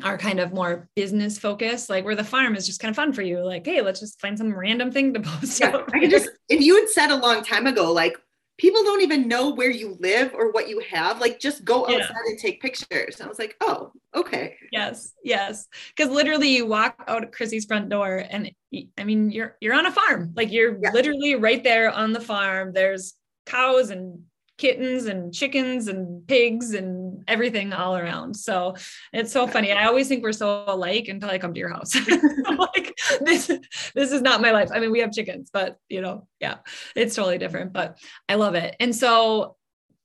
our 0.03 0.17
kind 0.17 0.41
of 0.41 0.53
more 0.53 0.89
business 0.97 1.39
focused, 1.39 1.91
like 1.91 2.05
where 2.05 2.15
the 2.15 2.25
farm 2.25 2.57
is 2.57 2.67
just 2.67 2.81
kind 2.81 2.91
of 2.91 2.97
fun 2.97 3.13
for 3.13 3.23
you. 3.23 3.41
Like, 3.41 3.67
hey, 3.67 3.83
let's 3.83 4.01
just 4.01 4.21
find 4.21 4.39
some 4.39 4.55
random 4.55 4.91
thing 4.91 5.13
to 5.15 5.21
post. 5.31 5.61
Yeah. 5.61 5.83
I 5.93 6.01
can 6.01 6.11
just 6.11 6.31
if 6.49 6.61
you 6.61 6.77
had 6.81 6.89
said 6.89 7.11
a 7.11 7.17
long 7.17 7.45
time 7.45 7.67
ago, 7.67 7.93
like 7.93 8.17
people 8.59 8.83
don't 8.85 9.03
even 9.03 9.29
know 9.29 9.51
where 9.55 9.71
you 9.71 9.97
live 10.01 10.33
or 10.35 10.51
what 10.53 10.69
you 10.69 10.81
have, 10.91 11.21
like 11.21 11.41
just 11.41 11.65
go 11.65 11.87
Yeah. 11.89 11.97
outside 11.97 12.25
and 12.27 12.39
take 12.39 12.63
pictures. 12.63 13.17
And 13.19 13.27
I 13.27 13.29
was 13.29 13.39
like, 13.39 13.57
oh, 13.61 13.93
okay. 14.15 14.57
Yes, 14.71 15.13
yes. 15.25 15.67
Because 15.95 16.11
literally, 16.13 16.57
you 16.57 16.67
walk 16.67 16.95
out 17.07 17.25
of 17.25 17.31
Chrissy's 17.31 17.65
front 17.67 17.89
door, 17.89 18.25
and 18.31 18.51
I 18.99 19.05
mean, 19.05 19.31
you're 19.31 19.57
you're 19.61 19.75
on 19.75 19.87
a 19.87 19.93
farm. 19.93 20.33
Like 20.37 20.51
you're 20.53 20.79
Yeah. 20.83 20.93
literally 20.93 21.35
right 21.35 21.63
there 21.63 21.91
on 21.91 22.13
the 22.13 22.21
farm. 22.21 22.73
There's 22.73 23.15
cows 23.47 23.91
and 23.91 24.21
kittens 24.63 25.07
and 25.07 25.35
chickens 25.35 25.89
and 25.89 26.27
pigs 26.29 26.73
and 26.73 27.25
everything 27.27 27.73
all 27.73 27.97
around. 27.97 28.35
So 28.37 28.77
it's 29.13 29.33
so 29.33 29.47
funny. 29.47 29.73
I 29.73 29.87
always 29.87 30.07
think 30.07 30.23
we're 30.23 30.33
so 30.33 30.65
alike 30.67 31.09
until 31.09 31.31
I 31.31 31.39
come 31.39 31.53
to 31.53 31.61
your 31.61 31.73
house. 31.73 31.95
Like 32.53 32.95
this, 33.21 33.51
this 33.95 34.13
is 34.13 34.23
not 34.23 34.41
my 34.41 34.53
life. 34.53 34.71
I 34.73 34.79
mean, 34.79 34.93
we 34.93 35.01
have 35.01 35.11
chickens, 35.11 35.51
but 35.53 35.79
you 35.89 36.01
know, 36.01 36.29
yeah, 36.39 36.57
it's 36.95 37.15
totally 37.15 37.39
different. 37.39 37.73
But 37.73 37.99
I 38.29 38.37
love 38.37 38.55
it. 38.55 38.77
And 38.79 38.95
so 38.95 39.57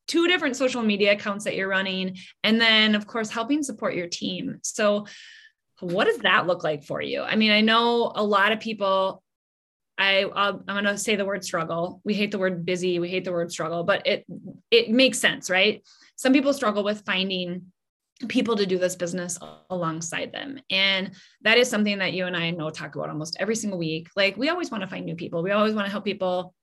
two 0.07 0.27
different 0.27 0.55
social 0.55 0.81
media 0.81 1.11
accounts 1.11 1.43
that 1.45 1.55
you're 1.55 1.67
running 1.67 2.17
and 2.43 2.59
then 2.59 2.95
of 2.95 3.05
course 3.05 3.29
helping 3.29 3.61
support 3.61 3.93
your 3.93 4.07
team 4.07 4.57
so 4.63 5.05
what 5.79 6.05
does 6.05 6.17
that 6.19 6.47
look 6.47 6.63
like 6.63 6.83
for 6.83 7.01
you 7.01 7.21
i 7.21 7.35
mean 7.35 7.51
i 7.51 7.61
know 7.61 8.11
a 8.15 8.23
lot 8.23 8.51
of 8.51 8.59
people 8.59 9.21
i 9.97 10.25
i'm 10.33 10.63
going 10.65 10.83
to 10.85 10.97
say 10.97 11.15
the 11.15 11.25
word 11.25 11.43
struggle 11.43 12.01
we 12.03 12.13
hate 12.13 12.31
the 12.31 12.39
word 12.39 12.65
busy 12.65 12.99
we 12.99 13.09
hate 13.09 13.25
the 13.25 13.31
word 13.31 13.51
struggle 13.51 13.83
but 13.83 14.05
it 14.07 14.25
it 14.71 14.89
makes 14.89 15.19
sense 15.19 15.49
right? 15.49 15.83
Some 16.15 16.33
people 16.33 16.53
struggle 16.53 16.83
with 16.83 17.05
finding 17.05 17.71
people 18.27 18.55
to 18.55 18.65
do 18.65 18.79
this 18.79 18.95
business 18.95 19.37
alongside 19.69 20.31
them. 20.31 20.59
And 20.71 21.11
that 21.41 21.57
is 21.59 21.69
something 21.69 21.99
that 21.99 22.13
you 22.13 22.25
and 22.25 22.35
i 22.35 22.49
know 22.49 22.71
talk 22.71 22.95
about 22.95 23.09
almost 23.09 23.37
every 23.39 23.55
single 23.55 23.77
week. 23.77 24.09
Like 24.15 24.37
we 24.37 24.49
always 24.49 24.71
want 24.71 24.81
to 24.81 24.87
find 24.87 25.05
new 25.05 25.15
people. 25.15 25.43
We 25.43 25.51
always 25.51 25.75
want 25.75 25.85
to 25.85 25.91
help 25.91 26.03
people 26.03 26.55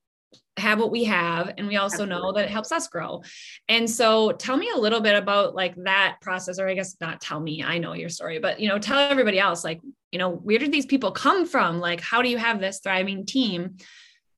have 0.56 0.80
what 0.80 0.90
we 0.90 1.04
have. 1.04 1.52
And 1.56 1.68
we 1.68 1.76
also 1.76 2.04
know 2.04 2.32
that 2.32 2.46
it 2.46 2.50
helps 2.50 2.72
us 2.72 2.88
grow. 2.88 3.22
And 3.68 3.88
so 3.88 4.32
tell 4.32 4.56
me 4.56 4.68
a 4.74 4.78
little 4.78 5.00
bit 5.00 5.14
about 5.14 5.54
like 5.54 5.74
that 5.84 6.16
process 6.20 6.58
or 6.58 6.68
i 6.68 6.74
guess 6.74 6.96
not 7.00 7.20
tell 7.20 7.38
me 7.38 7.62
i 7.62 7.78
know 7.78 7.92
your 7.92 8.08
story 8.08 8.38
but 8.38 8.58
you 8.58 8.68
know 8.68 8.78
tell 8.78 8.98
everybody 8.98 9.38
else 9.38 9.62
like 9.64 9.80
you 10.10 10.18
know 10.18 10.30
where 10.30 10.58
did 10.58 10.72
these 10.72 10.86
people 10.86 11.12
come 11.12 11.46
from? 11.46 11.80
Like 11.80 12.00
how 12.00 12.22
do 12.22 12.28
you 12.28 12.38
have 12.38 12.60
this 12.60 12.80
thriving 12.80 13.26
team 13.26 13.76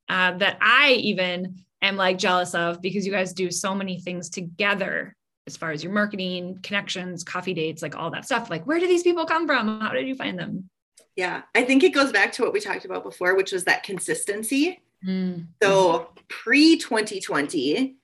uh, 0.09 0.37
that 0.39 0.59
i 0.61 0.93
even 0.93 1.66
am 1.83 1.97
like 1.97 2.19
jealous 2.19 2.55
of 2.55 2.81
because 2.81 3.07
you 3.07 3.13
guys 3.13 3.33
do 3.33 3.51
so 3.51 3.75
many 3.75 4.01
things 4.01 4.29
together 4.29 5.15
as 5.47 5.57
far 5.57 5.71
as 5.71 5.83
your 5.85 5.93
marketing 5.93 6.59
connections 6.63 7.23
coffee 7.23 7.55
dates 7.55 7.83
like 7.83 7.97
all 7.97 8.11
that 8.11 8.25
stuff 8.25 8.51
like 8.51 8.67
where 8.67 8.81
do 8.81 8.87
these 8.87 9.03
people 9.03 9.25
come 9.27 9.47
from 9.47 9.81
how 9.81 9.91
did 9.91 10.09
you 10.09 10.15
find 10.15 10.39
them 10.39 10.69
Yeah. 11.17 11.43
I 11.55 11.65
think 11.65 11.83
it 11.83 11.95
goes 11.95 12.13
back 12.13 12.33
to 12.33 12.43
what 12.43 12.53
we 12.53 12.61
talked 12.61 12.85
about 12.85 13.03
before, 13.03 13.35
which 13.35 13.53
was 13.53 13.65
that 13.65 13.83
consistency. 13.83 14.81
Mm. 15.05 15.47
So 15.63 16.11
pre 16.29 16.77
2020, 16.77 17.97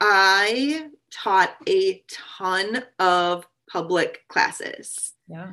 I 0.00 0.88
taught 1.12 1.56
a 1.68 2.02
ton 2.10 2.84
of 2.98 3.46
public 3.70 4.26
classes. 4.28 5.12
yeah 5.28 5.52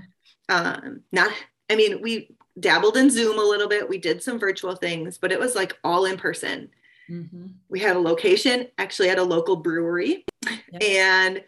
Um, 0.49 1.01
not, 1.11 1.31
I 1.69 1.75
mean, 1.75 2.01
we 2.01 2.35
dabbled 2.59 2.97
in 2.97 3.09
Zoom 3.09 3.37
a 3.37 3.43
little 3.43 3.67
bit. 3.67 3.89
We 3.89 3.97
did 3.97 4.23
some 4.23 4.39
virtual 4.39 4.75
things, 4.75 5.17
but 5.17 5.31
it 5.31 5.39
was 5.39 5.55
like 5.55 5.77
all 5.83 6.05
in 6.05 6.17
person. 6.17 6.69
Mhm. 7.09 7.53
We 7.69 7.79
had 7.79 7.95
a 7.95 7.99
location, 7.99 8.67
actually 8.77 9.09
at 9.09 9.17
a 9.19 9.23
local 9.23 9.55
brewery, 9.57 10.25
Yep. 10.43 10.83
and 10.83 11.43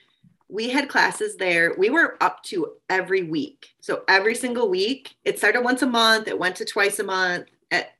we 0.49 0.69
had 0.69 0.87
classes 0.89 1.35
there. 1.35 1.73
We 1.77 1.89
were 1.89 2.21
up 2.21 2.43
to 2.43 2.73
every 2.89 3.23
week. 3.23 3.75
So 3.81 4.03
every 4.07 4.35
single 4.35 4.69
week, 4.69 5.15
it 5.25 5.37
started 5.37 5.61
once 5.63 5.81
a 5.81 5.87
month, 5.87 6.27
it 6.27 6.39
went 6.39 6.55
to 6.57 6.65
twice 6.65 6.99
a 6.99 7.03
month. 7.03 7.47
At 7.71 7.95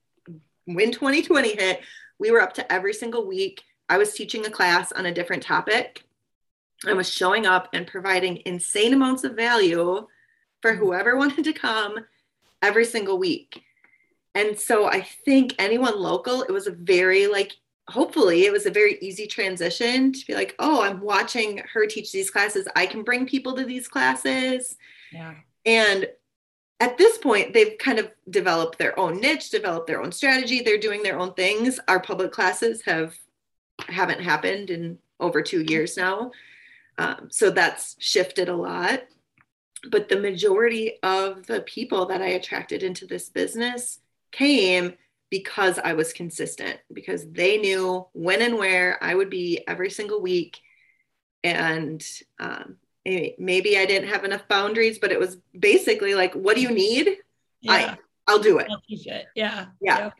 when 0.66 0.92
2020 0.92 1.56
hit, 1.56 1.82
we 2.20 2.32
were 2.32 2.42
up 2.42 2.54
to 2.54 2.72
every 2.72 2.94
single 2.94 3.26
week. 3.26 3.64
I 3.90 3.98
was 3.98 4.14
teaching 4.14 4.46
a 4.46 4.50
class 4.50 4.92
on 4.92 5.06
a 5.06 5.14
different 5.14 5.44
topic. 5.44 6.04
I 6.86 6.94
was 6.94 7.10
showing 7.12 7.46
up 7.46 7.70
and 7.74 7.88
providing 7.88 8.42
insane 8.46 8.94
amounts 8.94 9.24
of 9.24 9.34
value 9.36 10.08
for 10.62 10.74
whoever 10.74 11.16
wanted 11.18 11.44
to 11.46 11.54
come 11.54 12.06
every 12.62 12.86
single 12.86 13.18
week. 13.18 13.64
And 14.38 14.58
so 14.58 14.86
I 14.86 15.02
think 15.02 15.56
anyone 15.58 16.00
local, 16.00 16.44
it 16.44 16.52
was 16.52 16.68
a 16.68 16.72
very 16.72 17.26
like 17.26 17.54
hopefully 17.90 18.46
it 18.46 18.52
was 18.52 18.68
a 18.68 18.72
very 18.72 19.00
easy 19.02 19.26
transition 19.26 20.14
to 20.14 20.28
be 20.28 20.36
like, 20.36 20.54
oh, 20.60 20.84
I'm 20.84 21.02
watching 21.02 21.64
her 21.74 21.88
teach 21.88 22.12
these 22.12 22.30
classes. 22.30 22.68
I 22.76 22.86
can 22.86 23.02
bring 23.02 23.26
people 23.26 23.56
to 23.56 23.66
these 23.66 23.88
classes. 23.88 24.76
yeah 25.12 25.34
And 25.66 26.08
at 26.80 27.00
this 27.00 27.18
point, 27.18 27.54
they've 27.54 27.80
kind 27.80 27.98
of 27.98 28.12
developed 28.30 28.78
their 28.78 29.00
own 29.00 29.20
niche, 29.20 29.50
developed 29.50 29.88
their 29.88 30.04
own 30.04 30.12
strategy. 30.12 30.62
They're 30.62 30.78
doing 30.78 31.02
their 31.02 31.18
own 31.18 31.34
things. 31.34 31.80
Our 31.88 32.00
public 32.00 32.32
classes 32.32 32.84
have 32.86 33.16
haven't 33.88 34.22
happened 34.22 34.70
in 34.70 35.00
over 35.20 35.42
two 35.42 35.64
years 35.68 35.98
now. 35.98 36.30
Um, 37.00 37.30
so 37.32 37.50
that's 37.50 37.96
shifted 37.98 38.50
a 38.50 38.56
lot. 38.56 39.06
But 39.90 40.10
the 40.10 40.20
majority 40.20 41.00
of 41.02 41.48
the 41.48 41.62
people 41.62 42.06
that 42.08 42.22
I 42.22 42.28
attracted 42.28 42.84
into 42.84 43.08
this 43.08 43.30
business 43.30 44.00
came 44.32 44.94
because 45.30 45.78
I 45.78 45.94
was 45.94 46.14
consistent, 46.14 46.80
because 46.94 47.30
they 47.30 47.58
knew 47.58 48.08
when 48.14 48.42
and 48.42 48.58
where 48.58 49.02
I 49.04 49.14
would 49.14 49.30
be 49.30 49.64
every 49.68 49.90
single 49.90 50.22
week. 50.22 50.60
And 51.44 52.06
um, 52.40 52.78
maybe 53.06 53.78
I 53.78 53.86
didn't 53.86 54.10
have 54.10 54.24
enough 54.24 54.48
boundaries, 54.48 55.00
but 55.00 55.12
it 55.12 55.20
was 55.20 55.38
basically 55.58 56.16
like, 56.16 56.34
what 56.34 56.56
do 56.56 56.62
you 56.62 56.72
need? 56.72 57.18
yeah 57.62 57.96
I'll 58.28 58.40
do 58.40 58.60
it. 58.60 58.68
I'll 58.70 58.82
it. 58.90 59.26
Yeah. 59.36 59.68
Yeah. 59.82 59.98
Yep. 60.00 60.14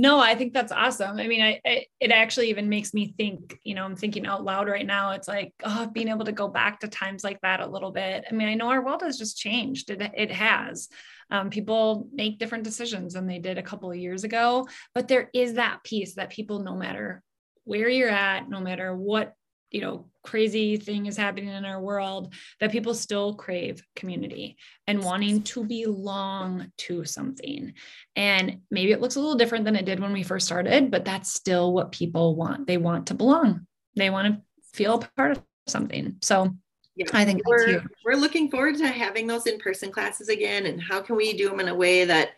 No, 0.00 0.18
I 0.18 0.34
think 0.34 0.54
that's 0.54 0.72
awesome. 0.72 1.18
I 1.18 1.26
mean, 1.26 1.42
I, 1.42 1.60
I, 1.66 1.84
it 2.00 2.10
actually 2.10 2.48
even 2.48 2.70
makes 2.70 2.94
me 2.94 3.12
think, 3.18 3.58
you 3.64 3.74
know, 3.74 3.84
I'm 3.84 3.96
thinking 3.96 4.26
out 4.26 4.42
loud 4.42 4.66
right 4.66 4.86
now. 4.86 5.10
It's 5.10 5.28
like, 5.28 5.52
oh, 5.62 5.90
being 5.92 6.08
able 6.08 6.24
to 6.24 6.32
go 6.32 6.48
back 6.48 6.80
to 6.80 6.88
times 6.88 7.22
like 7.22 7.38
that 7.42 7.60
a 7.60 7.66
little 7.66 7.90
bit. 7.90 8.24
I 8.28 8.34
mean, 8.34 8.48
I 8.48 8.54
know 8.54 8.70
our 8.70 8.82
world 8.82 9.02
has 9.02 9.18
just 9.18 9.36
changed. 9.36 9.90
It, 9.90 10.00
it 10.16 10.30
has. 10.30 10.88
Um, 11.30 11.50
people 11.50 12.08
make 12.14 12.38
different 12.38 12.64
decisions 12.64 13.12
than 13.12 13.26
they 13.26 13.40
did 13.40 13.58
a 13.58 13.62
couple 13.62 13.90
of 13.90 13.98
years 13.98 14.24
ago, 14.24 14.66
but 14.94 15.06
there 15.06 15.28
is 15.34 15.54
that 15.54 15.84
piece 15.84 16.14
that 16.14 16.30
people, 16.30 16.60
no 16.60 16.76
matter 16.76 17.22
where 17.64 17.90
you're 17.90 18.08
at, 18.08 18.48
no 18.48 18.60
matter 18.60 18.96
what 18.96 19.34
you 19.70 19.80
know 19.80 20.06
crazy 20.22 20.76
thing 20.76 21.06
is 21.06 21.16
happening 21.16 21.48
in 21.48 21.64
our 21.64 21.80
world 21.80 22.34
that 22.60 22.72
people 22.72 22.94
still 22.94 23.34
crave 23.34 23.82
community 23.96 24.56
and 24.86 25.02
wanting 25.02 25.42
to 25.42 25.64
belong 25.64 26.70
to 26.76 27.04
something. 27.04 27.72
And 28.16 28.58
maybe 28.70 28.92
it 28.92 29.00
looks 29.00 29.16
a 29.16 29.20
little 29.20 29.36
different 29.36 29.64
than 29.64 29.76
it 29.76 29.86
did 29.86 30.00
when 30.00 30.12
we 30.12 30.22
first 30.22 30.46
started 30.46 30.90
but 30.90 31.04
that's 31.04 31.32
still 31.32 31.72
what 31.72 31.92
people 31.92 32.36
want. 32.36 32.66
They 32.66 32.76
want 32.76 33.06
to 33.06 33.14
belong. 33.14 33.66
They 33.96 34.10
want 34.10 34.28
to 34.28 34.42
feel 34.74 35.04
part 35.16 35.32
of 35.32 35.42
something. 35.66 36.16
So 36.22 36.54
yeah, 36.96 37.06
I 37.12 37.24
think 37.24 37.46
we're 37.46 37.82
we're 38.04 38.16
looking 38.16 38.50
forward 38.50 38.76
to 38.78 38.88
having 38.88 39.26
those 39.26 39.46
in-person 39.46 39.90
classes 39.90 40.28
again 40.28 40.66
and 40.66 40.82
how 40.82 41.00
can 41.00 41.16
we 41.16 41.32
do 41.36 41.48
them 41.48 41.60
in 41.60 41.68
a 41.68 41.74
way 41.74 42.04
that 42.04 42.30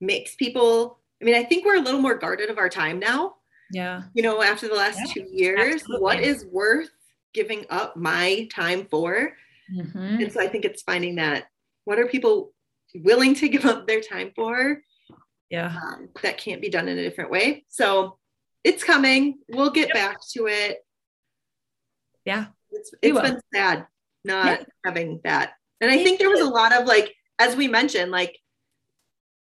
makes 0.00 0.34
people 0.34 0.98
I 1.20 1.24
mean 1.24 1.34
I 1.34 1.44
think 1.44 1.64
we're 1.64 1.76
a 1.76 1.80
little 1.80 2.00
more 2.00 2.16
guarded 2.16 2.50
of 2.50 2.58
our 2.58 2.68
time 2.68 2.98
now 2.98 3.36
yeah. 3.72 4.02
You 4.14 4.22
know 4.22 4.42
after 4.42 4.68
the 4.68 4.74
last 4.74 4.98
yeah, 4.98 5.12
two 5.12 5.28
years 5.30 5.74
absolutely. 5.74 6.02
what 6.02 6.20
is 6.20 6.46
worth 6.46 6.90
giving 7.32 7.64
up 7.70 7.96
my 7.96 8.48
time 8.52 8.86
for? 8.90 9.32
Mm-hmm. 9.72 9.98
and 9.98 10.32
so 10.32 10.40
i 10.40 10.48
think 10.48 10.64
it's 10.64 10.82
finding 10.82 11.14
that 11.14 11.44
what 11.84 12.00
are 12.00 12.06
people 12.08 12.52
willing 12.94 13.34
to 13.36 13.48
give 13.48 13.64
up 13.64 13.86
their 13.86 14.00
time 14.00 14.32
for? 14.34 14.82
Yeah. 15.48 15.66
Um, 15.66 16.08
that 16.22 16.38
can't 16.38 16.60
be 16.60 16.68
done 16.68 16.88
in 16.88 16.98
a 16.98 17.02
different 17.02 17.30
way. 17.30 17.64
So 17.68 18.18
it's 18.62 18.84
coming. 18.84 19.38
We'll 19.48 19.70
get 19.70 19.88
yep. 19.88 19.94
back 19.94 20.18
to 20.32 20.46
it. 20.46 20.78
Yeah. 22.24 22.46
It's, 22.70 22.92
it's 23.02 23.20
been 23.20 23.40
sad 23.52 23.86
not 24.24 24.60
yeah. 24.60 24.64
having 24.84 25.20
that. 25.24 25.52
And 25.80 25.90
i 25.90 26.02
think 26.02 26.18
there 26.18 26.30
was 26.30 26.40
a 26.40 26.44
lot 26.44 26.72
of 26.72 26.86
like 26.86 27.14
as 27.38 27.56
we 27.56 27.66
mentioned 27.66 28.10
like 28.10 28.38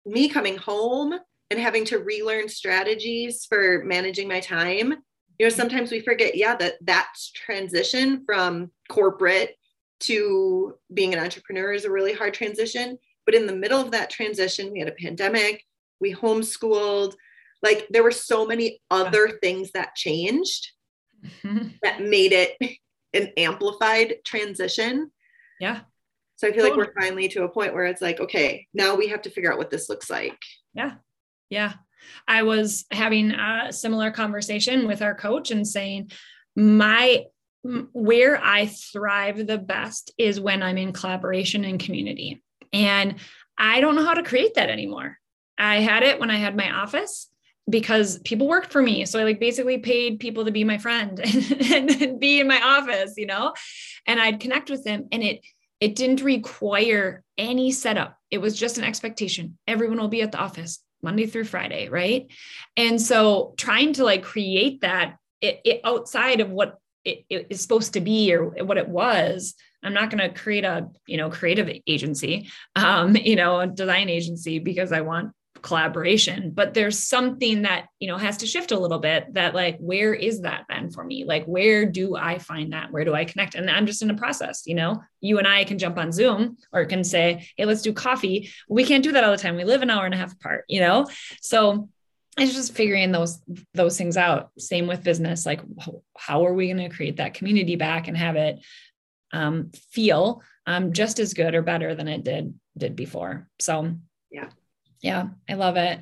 me 0.05 0.29
coming 0.29 0.59
home 0.59 1.15
and 1.51 1.59
having 1.59 1.85
to 1.87 1.99
relearn 1.99 2.49
strategies 2.49 3.47
for 3.47 3.83
managing 3.85 4.29
my 4.29 4.41
time 4.41 4.95
you 5.39 5.47
know 5.47 5.51
sometimes 5.51 5.91
we 5.91 6.01
forget 6.01 6.37
yeah 6.37 6.55
that 6.57 6.75
that 6.83 7.13
transition 7.35 8.25
from 8.27 8.71
corporate 8.89 9.55
to 10.01 10.75
being 10.93 11.13
an 11.13 11.21
entrepreneur 11.21 11.73
is 11.73 11.85
a 11.85 11.91
really 11.91 12.13
hard 12.13 12.35
transition. 12.35 12.99
But 13.27 13.35
in 13.35 13.47
the 13.47 13.55
middle 13.55 13.81
of 13.81 13.91
that 13.91 14.11
transition 14.11 14.73
we 14.73 14.79
had 14.79 14.89
a 14.89 14.93
pandemic 14.93 15.65
we 16.01 16.15
homeschooled 16.15 17.15
like 17.63 17.89
there 17.91 18.05
were 18.05 18.13
so 18.13 18.47
many 18.47 18.81
other 18.89 19.39
things 19.43 19.73
that 19.73 19.97
changed 19.97 20.71
mm-hmm. 21.43 21.69
that 21.83 22.01
made 22.01 22.33
it 22.33 22.79
an 23.13 23.33
amplified 23.37 24.17
transition. 24.25 25.11
Yeah. 25.61 25.81
So 26.37 26.47
i 26.47 26.53
feel 26.53 26.63
like 26.63 26.77
we're 26.77 26.95
finally 26.99 27.29
to 27.31 27.43
a 27.43 27.49
point 27.49 27.75
where 27.75 27.87
it's 27.87 28.01
like 28.01 28.21
okay 28.21 28.67
now 28.73 28.95
we 28.95 29.09
have 29.09 29.23
to 29.23 29.31
figure 29.31 29.53
out 29.53 29.59
what 29.59 29.71
this 29.71 29.89
looks 29.89 30.09
like. 30.09 30.39
Yeah 30.73 30.95
yeah. 31.51 31.75
I 32.27 32.43
was 32.43 32.85
having 32.91 33.33
a 33.33 33.73
similar 33.73 34.11
conversation 34.11 34.87
with 34.87 35.03
our 35.03 35.15
coach 35.15 35.51
and 35.51 35.67
saying, 35.67 36.11
my 36.57 37.25
where 37.93 38.43
I 38.43 38.67
thrive 38.67 39.47
the 39.47 39.59
best 39.59 40.13
is 40.17 40.41
when 40.41 40.63
I'm 40.63 40.79
in 40.79 40.93
collaboration 40.93 41.65
and 41.65 41.81
community. 41.81 42.43
And 42.73 43.17
I 43.59 43.81
don't 43.81 43.97
know 43.97 44.05
how 44.05 44.15
to 44.15 44.23
create 44.23 44.55
that 44.55 44.71
anymore. 44.71 45.19
I 45.59 45.81
had 45.81 46.03
it 46.03 46.21
when 46.21 46.31
I 46.31 46.37
had 46.37 46.57
my 46.57 46.71
office 46.71 47.29
because 47.69 48.19
people 48.21 48.47
worked 48.47 48.73
for 48.73 48.81
me. 48.81 49.05
So 49.05 49.19
I 49.19 49.25
like 49.25 49.41
basically 49.41 49.79
paid 49.79 50.21
people 50.21 50.45
to 50.45 50.53
be 50.53 50.65
my 50.65 50.79
friend 50.79 51.21
and, 51.73 51.91
and 51.91 52.21
be 52.21 52.41
in 52.41 52.49
my 52.49 52.61
office, 52.63 53.15
you 53.17 53.27
know, 53.27 53.53
and 54.07 54.21
I'd 54.21 54.41
connect 54.41 54.71
with 54.71 54.85
them 54.85 55.09
and 55.13 55.23
it 55.23 55.41
it 55.81 55.95
didn't 55.95 56.23
require 56.23 57.23
any 57.37 57.71
setup. 57.71 58.17
It 58.33 58.39
was 58.39 58.59
just 58.59 58.79
an 58.79 58.85
expectation. 58.85 59.59
Everyone 59.69 59.99
will 59.99 60.09
be 60.09 60.23
at 60.23 60.33
the 60.33 60.39
office. 60.39 60.81
Monday 61.03 61.27
through 61.27 61.45
Friday, 61.45 61.89
right? 61.89 62.31
And 62.77 63.01
so 63.01 63.55
trying 63.57 63.93
to 63.95 64.05
like 64.05 64.23
create 64.23 64.81
that 64.81 65.17
it, 65.41 65.61
it 65.65 65.81
outside 65.85 66.41
of 66.41 66.51
what 66.51 66.79
it, 67.05 67.25
it 67.29 67.47
is 67.51 67.61
supposed 67.61 67.95
to 67.95 68.01
be 68.01 68.35
or 68.35 68.51
what 68.65 68.79
it 68.79 68.89
was. 68.89 69.55
I'm 69.83 69.95
not 69.95 70.11
going 70.11 70.19
to 70.19 70.37
create 70.37 70.65
a 70.65 70.89
you 71.07 71.17
know 71.17 71.31
creative 71.31 71.71
agency, 71.87 72.51
um, 72.75 73.17
you 73.31 73.37
know, 73.37 73.61
a 73.61 73.67
design 73.67 74.09
agency 74.09 74.59
because 74.59 74.93
I 74.93 75.03
want 75.03 75.33
collaboration 75.63 76.51
but 76.51 76.75
there's 76.75 76.99
something 76.99 77.63
that 77.63 77.87
you 78.01 78.09
know 78.09 78.17
has 78.17 78.37
to 78.39 78.47
shift 78.47 78.73
a 78.73 78.79
little 78.79 78.99
bit 78.99 79.33
that 79.35 79.55
like 79.55 79.79
where 79.79 80.15
is 80.15 80.43
that 80.43 80.65
then 80.69 80.91
for 80.91 81.05
me? 81.05 81.25
Like 81.25 81.45
where 81.45 81.87
do 81.87 82.17
i 82.17 82.39
find 82.39 82.73
that? 82.73 82.91
Where 82.91 83.05
do 83.05 83.15
i 83.15 83.25
connect? 83.25 83.55
And 83.55 83.71
i'm 83.71 83.87
just 83.87 84.03
in 84.03 84.11
a 84.11 84.15
process 84.15 84.63
you 84.67 84.75
know? 84.75 85.03
You 85.21 85.39
and 85.39 85.47
i 85.47 85.65
can 85.65 85.79
jump 85.79 85.99
on 85.99 86.13
zoom 86.13 86.57
or 86.73 86.85
can 86.85 87.05
say 87.05 87.49
hey 87.57 87.65
let's 87.65 87.83
do 87.83 87.93
coffee. 87.93 88.51
We 88.69 88.85
can't 88.85 89.05
do 89.05 89.13
that 89.13 89.25
all 89.25 89.31
the 89.31 89.39
time. 89.39 89.57
We 89.57 89.65
live 89.65 89.83
an 89.83 89.91
hour 89.91 90.05
and 90.05 90.15
a 90.15 90.19
half 90.19 90.33
apart 90.33 90.65
you 90.69 90.81
know? 90.81 91.07
So 91.41 91.89
it's 92.39 92.55
just 92.55 92.75
figuring 92.75 93.13
those 93.13 93.41
those 93.75 93.99
things 93.99 94.17
out. 94.17 94.51
Same 94.59 94.87
with 94.87 95.05
business 95.05 95.45
like 95.45 95.61
how 96.17 96.47
are 96.47 96.55
we 96.55 96.73
going 96.73 96.89
to 96.89 96.95
create 96.95 97.17
that 97.17 97.35
community 97.35 97.77
back 97.77 98.09
and 98.09 98.17
have 98.17 98.37
it 98.37 98.65
um, 99.33 99.71
feel 99.91 100.43
um, 100.67 100.93
just 100.93 101.19
as 101.19 101.35
good 101.35 101.55
or 101.55 101.63
better 101.63 101.95
than 101.95 102.09
it 102.09 102.25
did 102.25 102.55
did 102.77 102.97
before? 102.97 103.49
So 103.59 103.97
yeah 104.31 104.49
yeah, 105.01 105.29
I 105.49 105.55
love 105.55 105.77
it. 105.77 106.01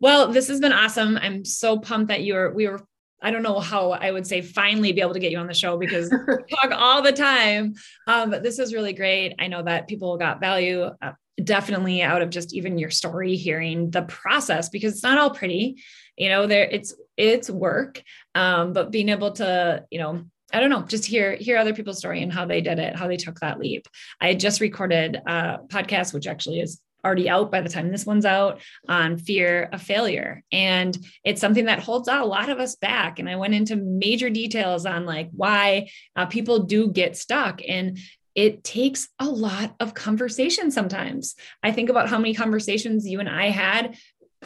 Well, 0.00 0.32
this 0.32 0.48
has 0.48 0.60
been 0.60 0.72
awesome. 0.72 1.18
I'm 1.18 1.44
so 1.44 1.78
pumped 1.78 2.08
that 2.08 2.22
you 2.22 2.34
were, 2.34 2.52
we 2.52 2.68
were, 2.68 2.80
I 3.22 3.30
don't 3.30 3.42
know 3.42 3.60
how 3.60 3.90
I 3.90 4.10
would 4.10 4.26
say 4.26 4.40
finally 4.40 4.92
be 4.92 5.02
able 5.02 5.12
to 5.12 5.20
get 5.20 5.30
you 5.30 5.38
on 5.38 5.46
the 5.46 5.54
show 5.54 5.76
because 5.76 6.10
we 6.28 6.56
talk 6.56 6.72
all 6.72 7.02
the 7.02 7.12
time. 7.12 7.74
Um, 8.06 8.30
but 8.30 8.42
this 8.42 8.58
is 8.58 8.72
really 8.72 8.94
great. 8.94 9.34
I 9.38 9.48
know 9.48 9.62
that 9.62 9.88
people 9.88 10.16
got 10.16 10.40
value 10.40 10.88
uh, 11.02 11.12
definitely 11.42 12.02
out 12.02 12.22
of 12.22 12.30
just 12.30 12.54
even 12.54 12.78
your 12.78 12.90
story, 12.90 13.36
hearing 13.36 13.90
the 13.90 14.02
process 14.02 14.70
because 14.70 14.94
it's 14.94 15.02
not 15.02 15.18
all 15.18 15.30
pretty, 15.30 15.82
you 16.16 16.28
know, 16.30 16.46
there 16.46 16.64
it's, 16.64 16.94
it's 17.16 17.50
work. 17.50 18.02
Um, 18.34 18.72
but 18.72 18.90
being 18.90 19.10
able 19.10 19.32
to, 19.32 19.84
you 19.90 19.98
know, 19.98 20.24
I 20.52 20.60
don't 20.60 20.70
know, 20.70 20.82
just 20.82 21.04
hear 21.04 21.36
hear 21.36 21.58
other 21.58 21.74
people's 21.74 21.98
story 21.98 22.22
and 22.22 22.32
how 22.32 22.44
they 22.44 22.60
did 22.60 22.78
it, 22.78 22.96
how 22.96 23.06
they 23.06 23.16
took 23.16 23.38
that 23.40 23.60
leap. 23.60 23.86
I 24.20 24.34
just 24.34 24.60
recorded 24.60 25.16
a 25.16 25.58
podcast, 25.68 26.12
which 26.12 26.26
actually 26.26 26.60
is 26.60 26.80
already 27.04 27.28
out 27.28 27.50
by 27.50 27.60
the 27.60 27.68
time 27.68 27.90
this 27.90 28.06
one's 28.06 28.24
out 28.24 28.60
on 28.88 29.18
fear 29.18 29.68
of 29.72 29.82
failure. 29.82 30.42
And 30.52 30.96
it's 31.24 31.40
something 31.40 31.66
that 31.66 31.80
holds 31.80 32.08
a 32.08 32.22
lot 32.22 32.48
of 32.48 32.58
us 32.58 32.76
back. 32.76 33.18
And 33.18 33.28
I 33.28 33.36
went 33.36 33.54
into 33.54 33.76
major 33.76 34.30
details 34.30 34.86
on 34.86 35.06
like 35.06 35.30
why 35.32 35.90
uh, 36.16 36.26
people 36.26 36.60
do 36.60 36.90
get 36.90 37.16
stuck. 37.16 37.60
And 37.66 37.98
it 38.34 38.62
takes 38.62 39.08
a 39.18 39.26
lot 39.26 39.74
of 39.80 39.94
conversation 39.94 40.70
sometimes. 40.70 41.34
I 41.62 41.72
think 41.72 41.90
about 41.90 42.08
how 42.08 42.18
many 42.18 42.34
conversations 42.34 43.06
you 43.06 43.20
and 43.20 43.28
I 43.28 43.50
had 43.50 43.96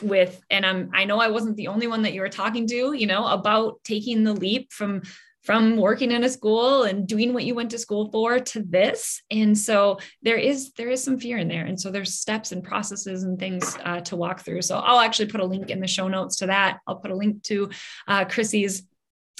with 0.02 0.42
and 0.50 0.66
I'm 0.66 0.90
I 0.92 1.04
know 1.04 1.20
I 1.20 1.28
wasn't 1.28 1.56
the 1.56 1.68
only 1.68 1.86
one 1.86 2.02
that 2.02 2.14
you 2.14 2.20
were 2.20 2.28
talking 2.28 2.66
to, 2.66 2.92
you 2.92 3.06
know, 3.06 3.26
about 3.26 3.78
taking 3.84 4.24
the 4.24 4.32
leap 4.32 4.72
from 4.72 5.02
from 5.44 5.76
working 5.76 6.10
in 6.10 6.24
a 6.24 6.28
school 6.28 6.84
and 6.84 7.06
doing 7.06 7.34
what 7.34 7.44
you 7.44 7.54
went 7.54 7.70
to 7.70 7.78
school 7.78 8.10
for 8.10 8.38
to 8.38 8.62
this. 8.62 9.22
And 9.30 9.56
so 9.56 9.98
there 10.22 10.38
is 10.38 10.72
there 10.72 10.88
is 10.88 11.04
some 11.04 11.18
fear 11.18 11.38
in 11.38 11.48
there. 11.48 11.66
And 11.66 11.78
so 11.78 11.90
there's 11.90 12.14
steps 12.14 12.50
and 12.50 12.64
processes 12.64 13.24
and 13.24 13.38
things 13.38 13.76
uh, 13.84 14.00
to 14.02 14.16
walk 14.16 14.40
through. 14.40 14.62
So 14.62 14.78
i'll 14.78 15.00
actually 15.00 15.26
put 15.26 15.40
a 15.40 15.44
link 15.44 15.70
in 15.70 15.80
the 15.80 15.86
show 15.86 16.08
notes 16.08 16.36
to 16.36 16.46
that. 16.46 16.80
I'll 16.86 16.96
put 16.96 17.10
a 17.10 17.16
link 17.16 17.42
to 17.44 17.70
uh, 18.08 18.24
chrissy's 18.24 18.82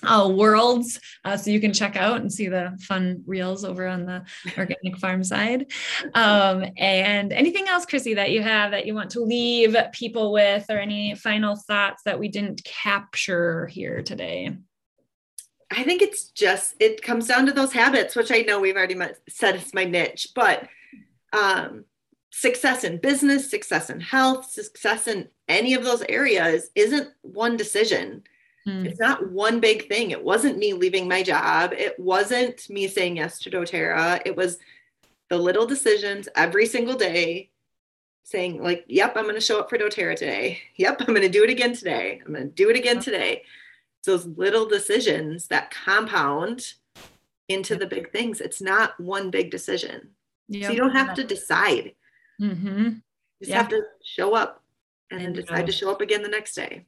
uh, 0.02 0.30
worlds 0.30 1.00
uh, 1.24 1.36
so 1.36 1.50
you 1.50 1.60
can 1.60 1.72
check 1.72 1.96
out 1.96 2.20
and 2.20 2.30
see 2.30 2.48
the 2.48 2.76
fun 2.82 3.22
reels 3.26 3.64
over 3.64 3.86
on 3.86 4.04
the 4.04 4.22
organic 4.58 4.98
farm 4.98 5.24
side. 5.24 5.72
Um, 6.12 6.64
and 6.76 7.32
anything 7.32 7.68
else 7.68 7.86
chrissy 7.86 8.14
that 8.14 8.30
you 8.30 8.42
have 8.42 8.72
that 8.72 8.86
you 8.86 8.94
want 8.94 9.10
to 9.12 9.20
leave 9.20 9.74
people 9.92 10.32
with 10.32 10.66
or 10.68 10.78
any 10.78 11.14
final 11.14 11.56
thoughts 11.56 12.02
that 12.04 12.18
we 12.18 12.28
didn't 12.28 12.62
capture 12.64 13.66
here 13.68 14.02
today 14.02 14.54
I 15.76 15.82
think 15.82 16.02
it's 16.02 16.24
just 16.30 16.74
it 16.80 17.02
comes 17.02 17.26
down 17.26 17.46
to 17.46 17.52
those 17.52 17.72
habits, 17.72 18.14
which 18.14 18.30
I 18.30 18.40
know 18.40 18.60
we've 18.60 18.76
already 18.76 18.98
said 19.28 19.56
is 19.56 19.74
my 19.74 19.84
niche, 19.84 20.28
but 20.34 20.68
um, 21.32 21.84
success 22.30 22.84
in 22.84 22.98
business, 22.98 23.50
success 23.50 23.90
in 23.90 24.00
health, 24.00 24.50
success 24.50 25.08
in 25.08 25.28
any 25.48 25.74
of 25.74 25.84
those 25.84 26.02
areas 26.08 26.70
isn't 26.74 27.08
one 27.22 27.56
decision. 27.56 28.22
Mm. 28.66 28.86
It's 28.86 29.00
not 29.00 29.30
one 29.30 29.60
big 29.60 29.88
thing. 29.88 30.10
It 30.10 30.22
wasn't 30.22 30.58
me 30.58 30.72
leaving 30.72 31.08
my 31.08 31.22
job. 31.22 31.72
It 31.72 31.98
wasn't 31.98 32.68
me 32.70 32.88
saying 32.88 33.16
yes 33.16 33.38
to 33.40 33.50
doTERRA. 33.50 34.22
It 34.24 34.36
was 34.36 34.58
the 35.28 35.38
little 35.38 35.66
decisions 35.66 36.28
every 36.36 36.66
single 36.66 36.94
day 36.94 37.50
saying 38.22 38.62
like, 38.62 38.84
yep, 38.88 39.16
I'm 39.16 39.24
going 39.24 39.34
to 39.34 39.40
show 39.40 39.60
up 39.60 39.68
for 39.68 39.76
doTERRA 39.76 40.16
today. 40.16 40.60
Yep, 40.76 41.02
I'm 41.02 41.14
going 41.14 41.22
to 41.22 41.28
do 41.28 41.44
it 41.44 41.50
again 41.50 41.74
today. 41.74 42.22
I'm 42.24 42.32
going 42.32 42.48
to 42.48 42.54
do 42.54 42.70
it 42.70 42.76
again 42.76 43.00
today 43.00 43.42
those 44.04 44.26
little 44.26 44.66
decisions 44.66 45.48
that 45.48 45.70
compound 45.70 46.74
into 47.48 47.76
the 47.76 47.86
big 47.86 48.10
things. 48.10 48.40
It's 48.40 48.62
not 48.62 48.98
one 49.00 49.30
big 49.30 49.50
decision. 49.50 50.10
Yep. 50.48 50.66
So 50.66 50.72
you 50.72 50.78
don't 50.78 50.90
have 50.90 51.14
to 51.14 51.24
decide. 51.24 51.94
Mm-hmm. 52.40 52.84
You 52.84 53.02
just 53.40 53.50
yep. 53.50 53.62
have 53.62 53.68
to 53.70 53.82
show 54.02 54.34
up 54.34 54.62
and 55.10 55.20
then 55.20 55.32
decide 55.32 55.66
to 55.66 55.72
show 55.72 55.90
up 55.90 56.00
again 56.00 56.22
the 56.22 56.28
next 56.28 56.54
day. 56.54 56.86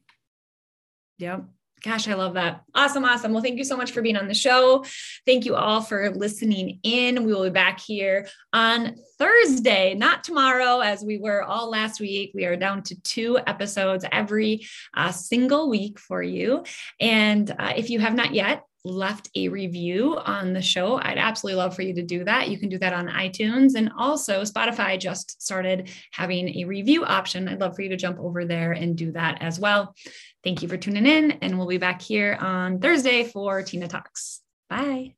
Yep. 1.19 1.45
Gosh, 1.87 2.09
I 2.09 2.15
love 2.15 2.35
that. 2.35 2.63
Awesome. 2.75 3.05
Awesome. 3.05 3.33
Well, 3.33 3.45
thank 3.45 3.59
you 3.59 3.65
so 3.65 3.77
much 3.77 3.93
for 3.93 4.03
being 4.03 4.17
on 4.17 4.27
the 4.27 4.35
show. 4.35 4.85
Thank 5.25 5.45
you 5.45 5.55
all 5.55 5.81
for 5.81 6.11
listening 6.11 6.81
in. 6.83 7.23
We 7.23 7.33
will 7.33 7.45
be 7.45 7.51
back 7.51 7.79
here 7.79 8.27
on 8.53 8.97
Thursday, 9.21 9.95
not 9.95 10.25
tomorrow, 10.25 10.81
as 10.81 11.05
we 11.05 11.19
were 11.19 11.45
all 11.45 11.71
last 11.71 12.01
week. 12.01 12.33
We 12.35 12.45
are 12.45 12.57
down 12.57 12.83
to 12.85 13.01
two 13.03 13.39
episodes 13.47 14.05
every 14.11 14.67
uh, 14.95 15.13
single 15.13 15.71
week 15.71 16.01
for 16.01 16.21
you. 16.25 16.65
And 16.99 17.49
uh, 17.57 17.75
if 17.77 17.89
you 17.89 18.01
have 18.01 18.15
not 18.15 18.35
yet, 18.35 18.65
left 18.87 19.29
a 19.35 19.49
review 19.49 20.17
on 20.17 20.53
the 20.53 20.63
show, 20.63 20.97
I'd 20.97 21.19
absolutely 21.19 21.59
love 21.59 21.75
for 21.75 21.83
you 21.83 21.95
to 21.95 22.03
do 22.03 22.25
that. 22.25 22.49
You 22.49 22.59
can 22.59 22.69
do 22.69 22.79
that 22.79 22.93
on 22.93 23.09
iTunes. 23.09 23.75
And 23.75 23.91
also, 23.99 24.43
Spotify 24.43 24.99
just 24.99 25.43
started 25.43 25.91
having 26.13 26.49
a 26.57 26.65
review 26.65 27.05
option. 27.05 27.49
I'd 27.49 27.61
love 27.61 27.75
for 27.75 27.83
you 27.83 27.89
to 27.91 27.97
jump 27.97 28.19
over 28.19 28.45
there 28.45 28.73
and 28.73 28.97
do 28.97 29.13
that 29.13 29.39
as 29.41 29.59
well. 29.59 29.95
Thank 30.45 30.63
you 30.63 30.69
for 30.69 30.77
tuning 30.77 31.07
in, 31.07 31.33
and 31.33 31.59
we'll 31.59 31.67
be 31.67 31.79
back 31.79 32.01
here 32.01 32.39
on 32.41 32.79
Thursday 32.79 33.25
for 33.25 33.63
Tina 33.63 33.89
Talks. 33.89 34.41
Bye. 34.71 35.15